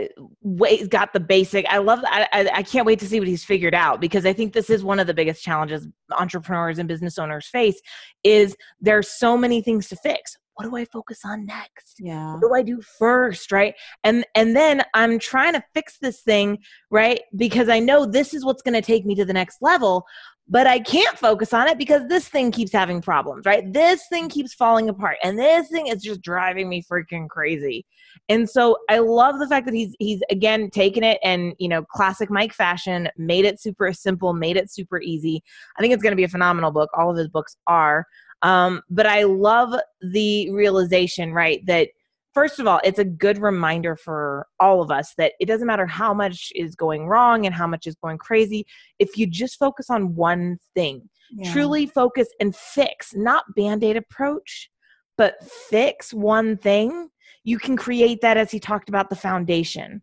way 0.42 0.86
got 0.86 1.12
the 1.12 1.20
basic. 1.20 1.66
I 1.66 1.78
love. 1.78 2.00
I, 2.06 2.26
I 2.32 2.50
I 2.56 2.62
can't 2.62 2.86
wait 2.86 2.98
to 3.00 3.06
see 3.06 3.18
what 3.18 3.28
he's 3.28 3.44
figured 3.44 3.74
out 3.74 4.00
because 4.00 4.26
I 4.26 4.32
think 4.32 4.52
this 4.52 4.70
is 4.70 4.84
one 4.84 5.00
of 5.00 5.06
the 5.06 5.14
biggest 5.14 5.42
challenges 5.42 5.88
entrepreneurs 6.18 6.78
and 6.78 6.88
business 6.88 7.18
owners 7.18 7.46
face. 7.46 7.80
Is 8.24 8.56
there's 8.80 9.08
so 9.08 9.36
many 9.36 9.62
things 9.62 9.88
to 9.88 9.96
fix. 9.96 10.36
What 10.54 10.68
do 10.68 10.76
I 10.76 10.84
focus 10.84 11.20
on 11.24 11.46
next? 11.46 11.96
yeah 12.00 12.34
what 12.34 12.40
do 12.40 12.54
I 12.54 12.62
do 12.62 12.80
first, 12.98 13.50
right? 13.52 13.74
And 14.04 14.24
and 14.34 14.54
then 14.54 14.82
I'm 14.94 15.18
trying 15.18 15.54
to 15.54 15.62
fix 15.74 15.98
this 15.98 16.20
thing, 16.20 16.58
right? 16.90 17.20
Because 17.36 17.68
I 17.68 17.78
know 17.78 18.04
this 18.04 18.34
is 18.34 18.44
what's 18.44 18.62
going 18.62 18.74
to 18.74 18.82
take 18.82 19.06
me 19.06 19.14
to 19.14 19.24
the 19.24 19.32
next 19.32 19.58
level, 19.62 20.04
but 20.50 20.66
I 20.66 20.80
can't 20.80 21.16
focus 21.16 21.54
on 21.54 21.68
it 21.68 21.78
because 21.78 22.08
this 22.08 22.28
thing 22.28 22.50
keeps 22.50 22.72
having 22.72 23.00
problems, 23.00 23.46
right? 23.46 23.72
This 23.72 24.02
thing 24.08 24.28
keeps 24.28 24.52
falling 24.52 24.88
apart 24.88 25.16
and 25.22 25.38
this 25.38 25.68
thing 25.68 25.86
is 25.86 26.02
just 26.02 26.22
driving 26.22 26.68
me 26.68 26.82
freaking 26.82 27.28
crazy. 27.28 27.86
And 28.28 28.50
so 28.50 28.76
I 28.88 28.98
love 28.98 29.38
the 29.38 29.46
fact 29.46 29.64
that 29.66 29.74
he's 29.74 29.94
he's 30.00 30.20
again 30.28 30.68
taken 30.68 31.04
it 31.04 31.20
and, 31.22 31.54
you 31.58 31.68
know, 31.68 31.84
classic 31.84 32.30
Mike 32.30 32.52
fashion, 32.52 33.08
made 33.16 33.44
it 33.44 33.60
super 33.60 33.92
simple, 33.92 34.32
made 34.32 34.56
it 34.56 34.72
super 34.72 35.00
easy. 35.00 35.42
I 35.78 35.80
think 35.80 35.94
it's 35.94 36.02
going 36.02 36.12
to 36.12 36.16
be 36.16 36.24
a 36.24 36.28
phenomenal 36.28 36.72
book. 36.72 36.90
All 36.94 37.10
of 37.10 37.16
his 37.16 37.28
books 37.28 37.56
are. 37.68 38.06
Um, 38.42 38.82
but 38.90 39.06
I 39.06 39.22
love 39.24 39.78
the 40.00 40.50
realization, 40.50 41.32
right, 41.32 41.64
that 41.66 41.90
first 42.34 42.58
of 42.58 42.66
all, 42.66 42.80
it's 42.84 42.98
a 42.98 43.04
good 43.04 43.38
reminder 43.38 43.96
for 43.96 44.46
all 44.58 44.82
of 44.82 44.90
us 44.90 45.12
that 45.18 45.32
it 45.40 45.46
doesn't 45.46 45.66
matter 45.66 45.86
how 45.86 46.14
much 46.14 46.52
is 46.54 46.74
going 46.74 47.06
wrong 47.06 47.46
and 47.46 47.54
how 47.54 47.66
much 47.66 47.86
is 47.86 47.96
going 48.02 48.18
crazy. 48.18 48.64
If 48.98 49.16
you 49.16 49.26
just 49.26 49.58
focus 49.58 49.90
on 49.90 50.14
one 50.14 50.58
thing, 50.74 51.08
yeah. 51.32 51.52
truly 51.52 51.86
focus 51.86 52.28
and 52.40 52.54
fix, 52.54 53.14
not 53.14 53.44
band 53.56 53.84
aid 53.84 53.96
approach, 53.96 54.70
but 55.16 55.42
fix 55.44 56.12
one 56.12 56.56
thing, 56.56 57.08
you 57.44 57.58
can 57.58 57.76
create 57.76 58.20
that, 58.20 58.36
as 58.36 58.50
he 58.50 58.60
talked 58.60 58.88
about, 58.88 59.10
the 59.10 59.16
foundation 59.16 60.02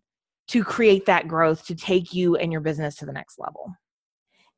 to 0.49 0.63
create 0.63 1.05
that 1.05 1.27
growth 1.27 1.65
to 1.67 1.75
take 1.75 2.13
you 2.13 2.35
and 2.35 2.51
your 2.51 2.61
business 2.61 2.95
to 2.95 3.05
the 3.05 3.13
next 3.13 3.37
level. 3.39 3.73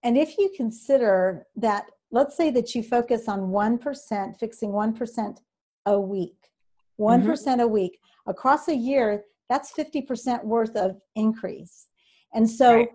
and 0.03 0.17
if 0.17 0.37
you 0.37 0.51
consider 0.55 1.45
that 1.55 1.85
let's 2.11 2.35
say 2.35 2.49
that 2.49 2.73
you 2.73 2.81
focus 2.81 3.27
on 3.27 3.51
1% 3.51 4.39
fixing 4.39 4.69
1% 4.69 5.37
a 5.85 5.99
week 5.99 6.49
one 6.99 7.23
Mhm. 7.23 7.61
a 7.61 7.67
week 7.67 7.97
across 8.27 8.67
a 8.67 8.75
year 8.75 9.23
that's 9.49 9.71
50% 9.71 10.45
worth 10.45 10.75
of 10.75 11.01
increase 11.15 11.87
and 12.33 12.47
so 12.47 12.75
Right. 12.75 12.89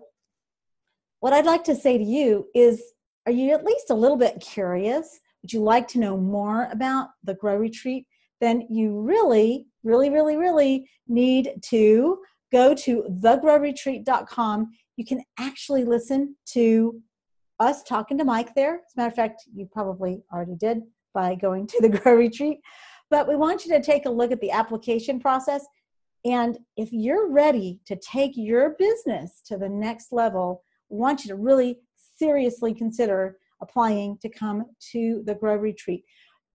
what 1.19 1.33
i'd 1.33 1.45
like 1.45 1.63
to 1.65 1.75
say 1.75 1.97
to 1.97 2.03
you 2.03 2.47
is 2.53 2.81
are 3.25 3.31
you 3.31 3.51
at 3.51 3.65
least 3.65 3.89
a 3.89 3.95
little 3.95 4.17
bit 4.17 4.39
curious 4.39 5.19
would 5.41 5.51
you 5.51 5.61
like 5.61 5.87
to 5.89 5.99
know 5.99 6.17
more 6.17 6.69
about 6.71 7.09
the 7.23 7.33
grow 7.33 7.57
retreat 7.57 8.05
then 8.39 8.65
you 8.69 8.99
really 9.01 9.67
really 9.83 10.09
really 10.09 10.37
really 10.37 10.89
need 11.07 11.45
to 11.63 12.19
go 12.51 12.73
to 12.73 13.03
thegrowretreat.com 13.09 14.71
you 14.97 15.05
can 15.05 15.21
actually 15.39 15.83
listen 15.83 16.35
to 16.45 17.01
us 17.59 17.83
talking 17.83 18.17
to 18.17 18.25
Mike 18.25 18.53
there. 18.53 18.75
As 18.75 18.93
a 18.95 18.99
matter 18.99 19.07
of 19.09 19.15
fact, 19.15 19.43
you 19.53 19.65
probably 19.71 20.21
already 20.33 20.55
did 20.55 20.81
by 21.13 21.35
going 21.35 21.67
to 21.67 21.81
the 21.81 21.87
Grow 21.89 22.13
Retreat. 22.15 22.59
But 23.09 23.27
we 23.27 23.35
want 23.35 23.65
you 23.65 23.71
to 23.73 23.81
take 23.81 24.05
a 24.05 24.09
look 24.09 24.31
at 24.31 24.41
the 24.41 24.51
application 24.51 25.19
process. 25.19 25.65
And 26.25 26.57
if 26.75 26.89
you're 26.91 27.29
ready 27.29 27.79
to 27.85 27.95
take 27.97 28.31
your 28.35 28.75
business 28.79 29.41
to 29.45 29.57
the 29.57 29.69
next 29.69 30.11
level, 30.11 30.63
we 30.89 30.97
want 30.97 31.23
you 31.23 31.29
to 31.29 31.35
really 31.35 31.79
seriously 32.17 32.73
consider 32.73 33.37
applying 33.61 34.17
to 34.19 34.29
come 34.29 34.65
to 34.91 35.23
the 35.25 35.35
Grow 35.35 35.55
Retreat. 35.55 36.03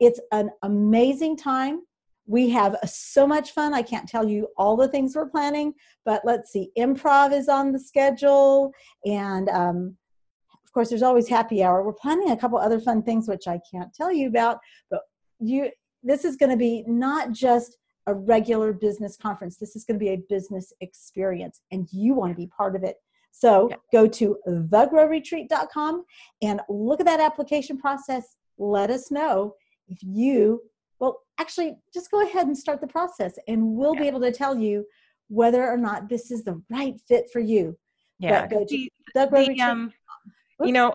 It's 0.01 0.21
an 0.33 0.51
amazing 0.63 1.37
time. 1.37 1.83
We 2.27 2.49
have 2.51 2.77
so 2.85 3.27
much 3.27 3.53
fun. 3.53 3.75
I 3.75 3.83
can't 3.83 4.09
tell 4.09 4.29
you 4.29 4.49
all 4.57 4.77
the 4.77 4.89
things 4.89 5.15
we're 5.15 5.29
planning, 5.29 5.75
but 6.05 6.23
let's 6.25 6.53
see. 6.53 6.71
Improv 6.79 7.33
is 7.33 7.49
on 7.49 7.73
the 7.73 7.79
schedule, 7.79 8.73
and 9.05 9.49
um, 9.49 9.97
of 10.65 10.73
course, 10.73 10.89
there's 10.89 11.03
always 11.03 11.29
happy 11.29 11.65
hour. 11.65 11.83
We're 11.83 11.93
planning 11.93 12.31
a 12.31 12.37
couple 12.37 12.59
other 12.59 12.81
fun 12.81 13.03
things 13.03 13.27
which 13.29 13.49
I 13.49 13.61
can't 13.71 13.93
tell 13.93 14.13
you 14.13 14.29
about, 14.29 14.59
but 14.91 15.01
you. 15.41 15.71
This 16.03 16.25
is 16.25 16.37
going 16.37 16.51
to 16.51 16.57
be 16.57 16.85
not 16.87 17.33
just 17.33 17.77
a 18.07 18.15
regular 18.15 18.73
business 18.73 19.17
conference. 19.17 19.57
This 19.57 19.77
is 19.77 19.85
going 19.85 19.99
to 19.99 20.05
be 20.05 20.11
a 20.11 20.17
business 20.29 20.73
experience, 20.81 21.61
and 21.71 21.87
you 21.93 22.15
want 22.15 22.33
to 22.33 22.37
be 22.37 22.47
part 22.47 22.75
of 22.75 22.83
it. 22.83 22.97
So 23.33 23.69
Yeah. 23.71 23.77
go 23.93 24.07
to 24.09 24.39
thegrowretreat.com 24.47 26.05
and 26.43 26.61
look 26.69 27.01
at 27.01 27.07
that 27.07 27.21
application 27.21 27.79
process. 27.79 28.37
Let 28.59 28.91
us 28.91 29.11
know 29.11 29.55
if 29.89 29.99
you, 30.03 30.63
well, 30.99 31.23
actually, 31.39 31.77
just 31.93 32.11
go 32.11 32.23
ahead 32.23 32.47
and 32.47 32.57
start 32.57 32.81
the 32.81 32.87
process, 32.87 33.39
and 33.47 33.75
we'll 33.77 33.95
be 33.95 34.07
able 34.09 34.21
to 34.21 34.33
tell 34.33 34.59
you 34.59 34.87
whether 35.29 35.69
or 35.69 35.77
not 35.77 36.09
this 36.09 36.31
is 36.31 36.43
the 36.43 36.61
right 36.71 37.01
fit 37.07 37.31
for 37.31 37.41
you. 37.41 37.79
Yeah. 38.19 38.47
go 38.47 38.65
to 38.65 38.67
the- 38.67 38.93
The 39.15 39.61
um, 39.61 39.93
you 40.63 40.73
know 40.73 40.93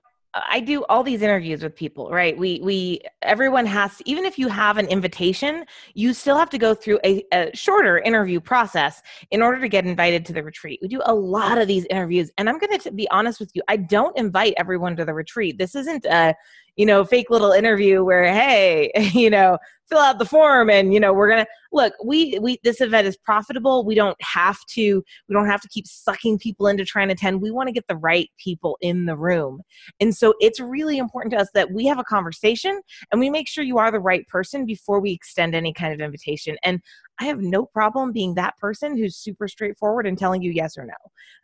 i 0.49 0.59
do 0.59 0.83
all 0.85 1.03
these 1.03 1.21
interviews 1.21 1.63
with 1.63 1.75
people 1.75 2.09
right? 2.09 2.37
We 2.37 2.59
we 2.63 3.01
everyone 3.21 3.65
has 3.65 3.97
to, 3.97 4.09
even 4.09 4.25
if 4.25 4.37
you 4.37 4.47
have 4.47 4.77
an 4.77 4.87
invitation 4.87 5.65
you 5.93 6.13
still 6.13 6.37
have 6.37 6.49
to 6.51 6.57
go 6.57 6.73
through 6.73 6.99
a, 7.03 7.23
a 7.33 7.51
shorter 7.55 7.99
interview 7.99 8.39
process 8.39 9.01
in 9.31 9.41
order 9.41 9.59
to 9.61 9.69
get 9.69 9.85
invited 9.85 10.25
to 10.25 10.33
the 10.33 10.43
retreat. 10.43 10.79
We 10.81 10.87
do 10.87 11.01
a 11.05 11.13
lot 11.13 11.57
of 11.57 11.67
these 11.67 11.85
interviews 11.89 12.31
and 12.37 12.49
i'm 12.49 12.59
going 12.59 12.77
to 12.77 12.91
be 12.91 13.09
honest 13.11 13.39
with 13.39 13.51
you 13.53 13.61
i 13.67 13.77
don't 13.77 14.17
invite 14.17 14.53
everyone 14.57 14.95
to 14.97 15.05
the 15.05 15.13
retreat. 15.13 15.57
This 15.57 15.75
isn't 15.75 16.05
a 16.05 16.35
you 16.75 16.85
know 16.85 17.03
fake 17.03 17.29
little 17.29 17.51
interview 17.51 18.03
where 18.03 18.25
hey 18.25 18.91
you 19.13 19.29
know 19.29 19.57
fill 19.87 19.99
out 19.99 20.19
the 20.19 20.25
form 20.25 20.69
and 20.69 20.93
you 20.93 20.99
know 20.99 21.13
we're 21.13 21.29
gonna 21.29 21.45
look 21.71 21.93
we 22.03 22.39
we 22.39 22.57
this 22.63 22.81
event 22.81 23.07
is 23.07 23.17
profitable. 23.17 23.85
We 23.85 23.95
don't 23.95 24.17
have 24.21 24.57
to 24.71 25.03
we 25.27 25.33
don't 25.33 25.47
have 25.47 25.61
to 25.61 25.67
keep 25.67 25.85
sucking 25.85 26.39
people 26.39 26.67
into 26.67 26.85
trying 26.85 27.09
to 27.09 27.13
attend. 27.13 27.41
We 27.41 27.51
want 27.51 27.67
to 27.67 27.73
get 27.73 27.87
the 27.87 27.97
right 27.97 28.29
people 28.37 28.77
in 28.81 29.05
the 29.05 29.17
room. 29.17 29.61
And 29.99 30.15
so 30.15 30.33
it's 30.39 30.59
really 30.59 30.97
important 30.97 31.33
to 31.33 31.39
us 31.39 31.49
that 31.53 31.71
we 31.71 31.85
have 31.85 31.99
a 31.99 32.03
conversation 32.03 32.81
and 33.11 33.19
we 33.19 33.29
make 33.29 33.47
sure 33.47 33.63
you 33.63 33.77
are 33.77 33.91
the 33.91 33.99
right 33.99 34.25
person 34.27 34.65
before 34.65 34.99
we 34.99 35.11
extend 35.11 35.53
any 35.53 35.73
kind 35.73 35.93
of 35.93 35.99
invitation. 35.99 36.57
And 36.63 36.81
i 37.19 37.25
have 37.25 37.39
no 37.39 37.65
problem 37.65 38.11
being 38.11 38.35
that 38.35 38.57
person 38.57 38.97
who's 38.97 39.15
super 39.15 39.47
straightforward 39.47 40.05
and 40.07 40.17
telling 40.17 40.41
you 40.41 40.51
yes 40.51 40.77
or 40.77 40.85
no. 40.85 40.93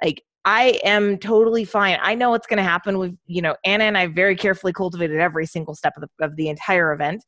Like 0.03 0.23
I 0.43 0.79
am 0.83 1.17
totally 1.17 1.65
fine. 1.65 1.97
I 2.01 2.15
know 2.15 2.31
what's 2.31 2.47
going 2.47 2.57
to 2.57 2.63
happen 2.63 2.97
with, 2.97 3.15
you 3.27 3.41
know, 3.41 3.55
Anna 3.63 3.83
and 3.83 3.97
I 3.97 4.07
very 4.07 4.35
carefully 4.35 4.73
cultivated 4.73 5.19
every 5.19 5.45
single 5.45 5.75
step 5.75 5.93
of 5.97 6.03
the, 6.03 6.25
of 6.25 6.35
the 6.35 6.49
entire 6.49 6.93
event 6.93 7.23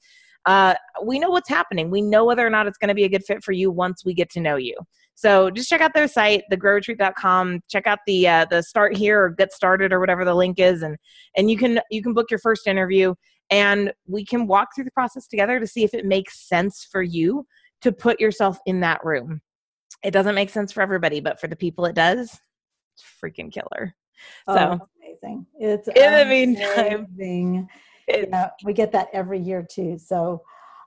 uh, 0.45 0.75
we 1.03 1.19
know 1.19 1.29
what's 1.29 1.49
happening. 1.49 1.89
We 1.89 2.01
know 2.01 2.25
whether 2.25 2.45
or 2.45 2.49
not 2.49 2.67
it's 2.67 2.77
going 2.77 2.89
to 2.89 2.93
be 2.93 3.05
a 3.05 3.09
good 3.09 3.23
fit 3.23 3.43
for 3.43 3.51
you 3.51 3.71
once 3.71 4.03
we 4.05 4.13
get 4.13 4.29
to 4.31 4.41
know 4.41 4.55
you. 4.55 4.75
So 5.15 5.49
just 5.49 5.69
check 5.69 5.79
out 5.79 5.93
their 5.93 6.07
site, 6.07 6.43
thegrowretreat.com. 6.51 7.61
Check 7.69 7.87
out 7.87 7.99
the 8.07 8.27
uh, 8.27 8.45
the 8.49 8.63
start 8.63 8.97
here 8.97 9.23
or 9.23 9.29
get 9.29 9.53
started 9.53 9.93
or 9.93 9.99
whatever 9.99 10.25
the 10.25 10.33
link 10.33 10.59
is, 10.59 10.81
and 10.81 10.97
and 11.37 11.49
you 11.51 11.57
can 11.57 11.79
you 11.91 12.01
can 12.01 12.13
book 12.13 12.31
your 12.31 12.39
first 12.39 12.67
interview, 12.67 13.13
and 13.49 13.93
we 14.07 14.25
can 14.25 14.47
walk 14.47 14.69
through 14.75 14.85
the 14.85 14.91
process 14.91 15.27
together 15.27 15.59
to 15.59 15.67
see 15.67 15.83
if 15.83 15.93
it 15.93 16.05
makes 16.05 16.47
sense 16.47 16.87
for 16.91 17.03
you 17.03 17.45
to 17.81 17.91
put 17.91 18.19
yourself 18.19 18.57
in 18.65 18.79
that 18.79 19.03
room. 19.05 19.41
It 20.03 20.11
doesn't 20.11 20.35
make 20.35 20.49
sense 20.49 20.73
for 20.73 20.81
everybody, 20.81 21.21
but 21.21 21.39
for 21.39 21.47
the 21.47 21.55
people 21.55 21.85
it 21.85 21.95
does, 21.95 22.39
it's 22.93 23.03
freaking 23.21 23.51
killer. 23.51 23.95
Oh, 24.47 24.55
So 24.55 24.87
amazing. 25.01 25.45
It's 25.59 25.87
in 25.87 26.13
the 26.13 26.25
meantime, 26.25 27.07
it's, 28.07 28.29
Yeah, 28.29 28.49
we 28.63 28.73
get 28.73 28.91
that 28.91 29.07
every 29.13 29.39
year 29.39 29.65
too. 29.69 29.97
So 29.97 30.41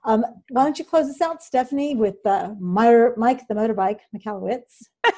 um, 0.05 0.23
why 0.49 0.63
don't 0.63 0.79
you 0.79 0.85
close 0.85 1.09
us 1.09 1.21
out, 1.21 1.43
Stephanie, 1.43 1.95
with 1.95 2.25
uh, 2.25 2.53
Mike 2.59 3.47
the 3.47 3.55
motorbike, 3.55 3.99
Michalowicz. 4.15 4.85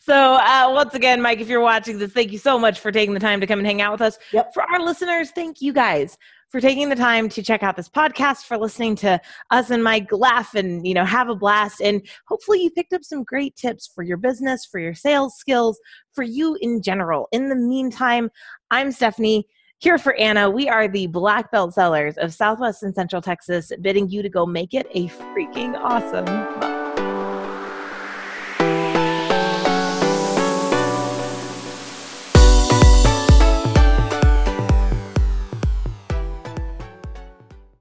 So, 0.00 0.14
uh, 0.14 0.70
once 0.74 0.94
again, 0.94 1.22
Mike, 1.22 1.40
if 1.40 1.48
you're 1.48 1.60
watching 1.60 1.98
this, 1.98 2.12
thank 2.12 2.30
you 2.30 2.38
so 2.38 2.58
much 2.58 2.80
for 2.80 2.92
taking 2.92 3.14
the 3.14 3.20
time 3.20 3.40
to 3.40 3.46
come 3.46 3.58
and 3.58 3.66
hang 3.66 3.80
out 3.80 3.92
with 3.92 4.02
us. 4.02 4.18
Yep. 4.32 4.52
For 4.52 4.62
our 4.62 4.80
listeners, 4.80 5.30
thank 5.30 5.62
you 5.62 5.72
guys 5.72 6.18
for 6.52 6.60
taking 6.60 6.90
the 6.90 6.94
time 6.94 7.30
to 7.30 7.42
check 7.42 7.62
out 7.62 7.76
this 7.76 7.88
podcast, 7.88 8.44
for 8.44 8.58
listening 8.58 8.94
to 8.96 9.18
us 9.50 9.70
and 9.70 9.82
Mike 9.82 10.12
laugh 10.12 10.54
and 10.54 10.86
you 10.86 10.92
know 10.92 11.04
have 11.04 11.30
a 11.30 11.34
blast. 11.34 11.80
And 11.80 12.06
hopefully, 12.28 12.62
you 12.62 12.70
picked 12.70 12.92
up 12.92 13.02
some 13.02 13.24
great 13.24 13.56
tips 13.56 13.90
for 13.92 14.04
your 14.04 14.18
business, 14.18 14.66
for 14.66 14.78
your 14.78 14.94
sales 14.94 15.34
skills, 15.36 15.80
for 16.12 16.22
you 16.22 16.56
in 16.60 16.82
general. 16.82 17.26
In 17.32 17.48
the 17.48 17.56
meantime, 17.56 18.30
I'm 18.70 18.92
Stephanie. 18.92 19.46
Here 19.78 19.98
for 19.98 20.14
Anna, 20.14 20.48
we 20.48 20.68
are 20.68 20.86
the 20.86 21.08
black 21.08 21.50
belt 21.50 21.74
sellers 21.74 22.16
of 22.18 22.32
Southwest 22.32 22.84
and 22.84 22.94
Central 22.94 23.20
Texas, 23.20 23.72
bidding 23.80 24.08
you 24.08 24.22
to 24.22 24.28
go 24.28 24.46
make 24.46 24.74
it 24.74 24.86
a 24.92 25.08
freaking 25.08 25.74
awesome 25.74 26.26
month. 26.26 26.81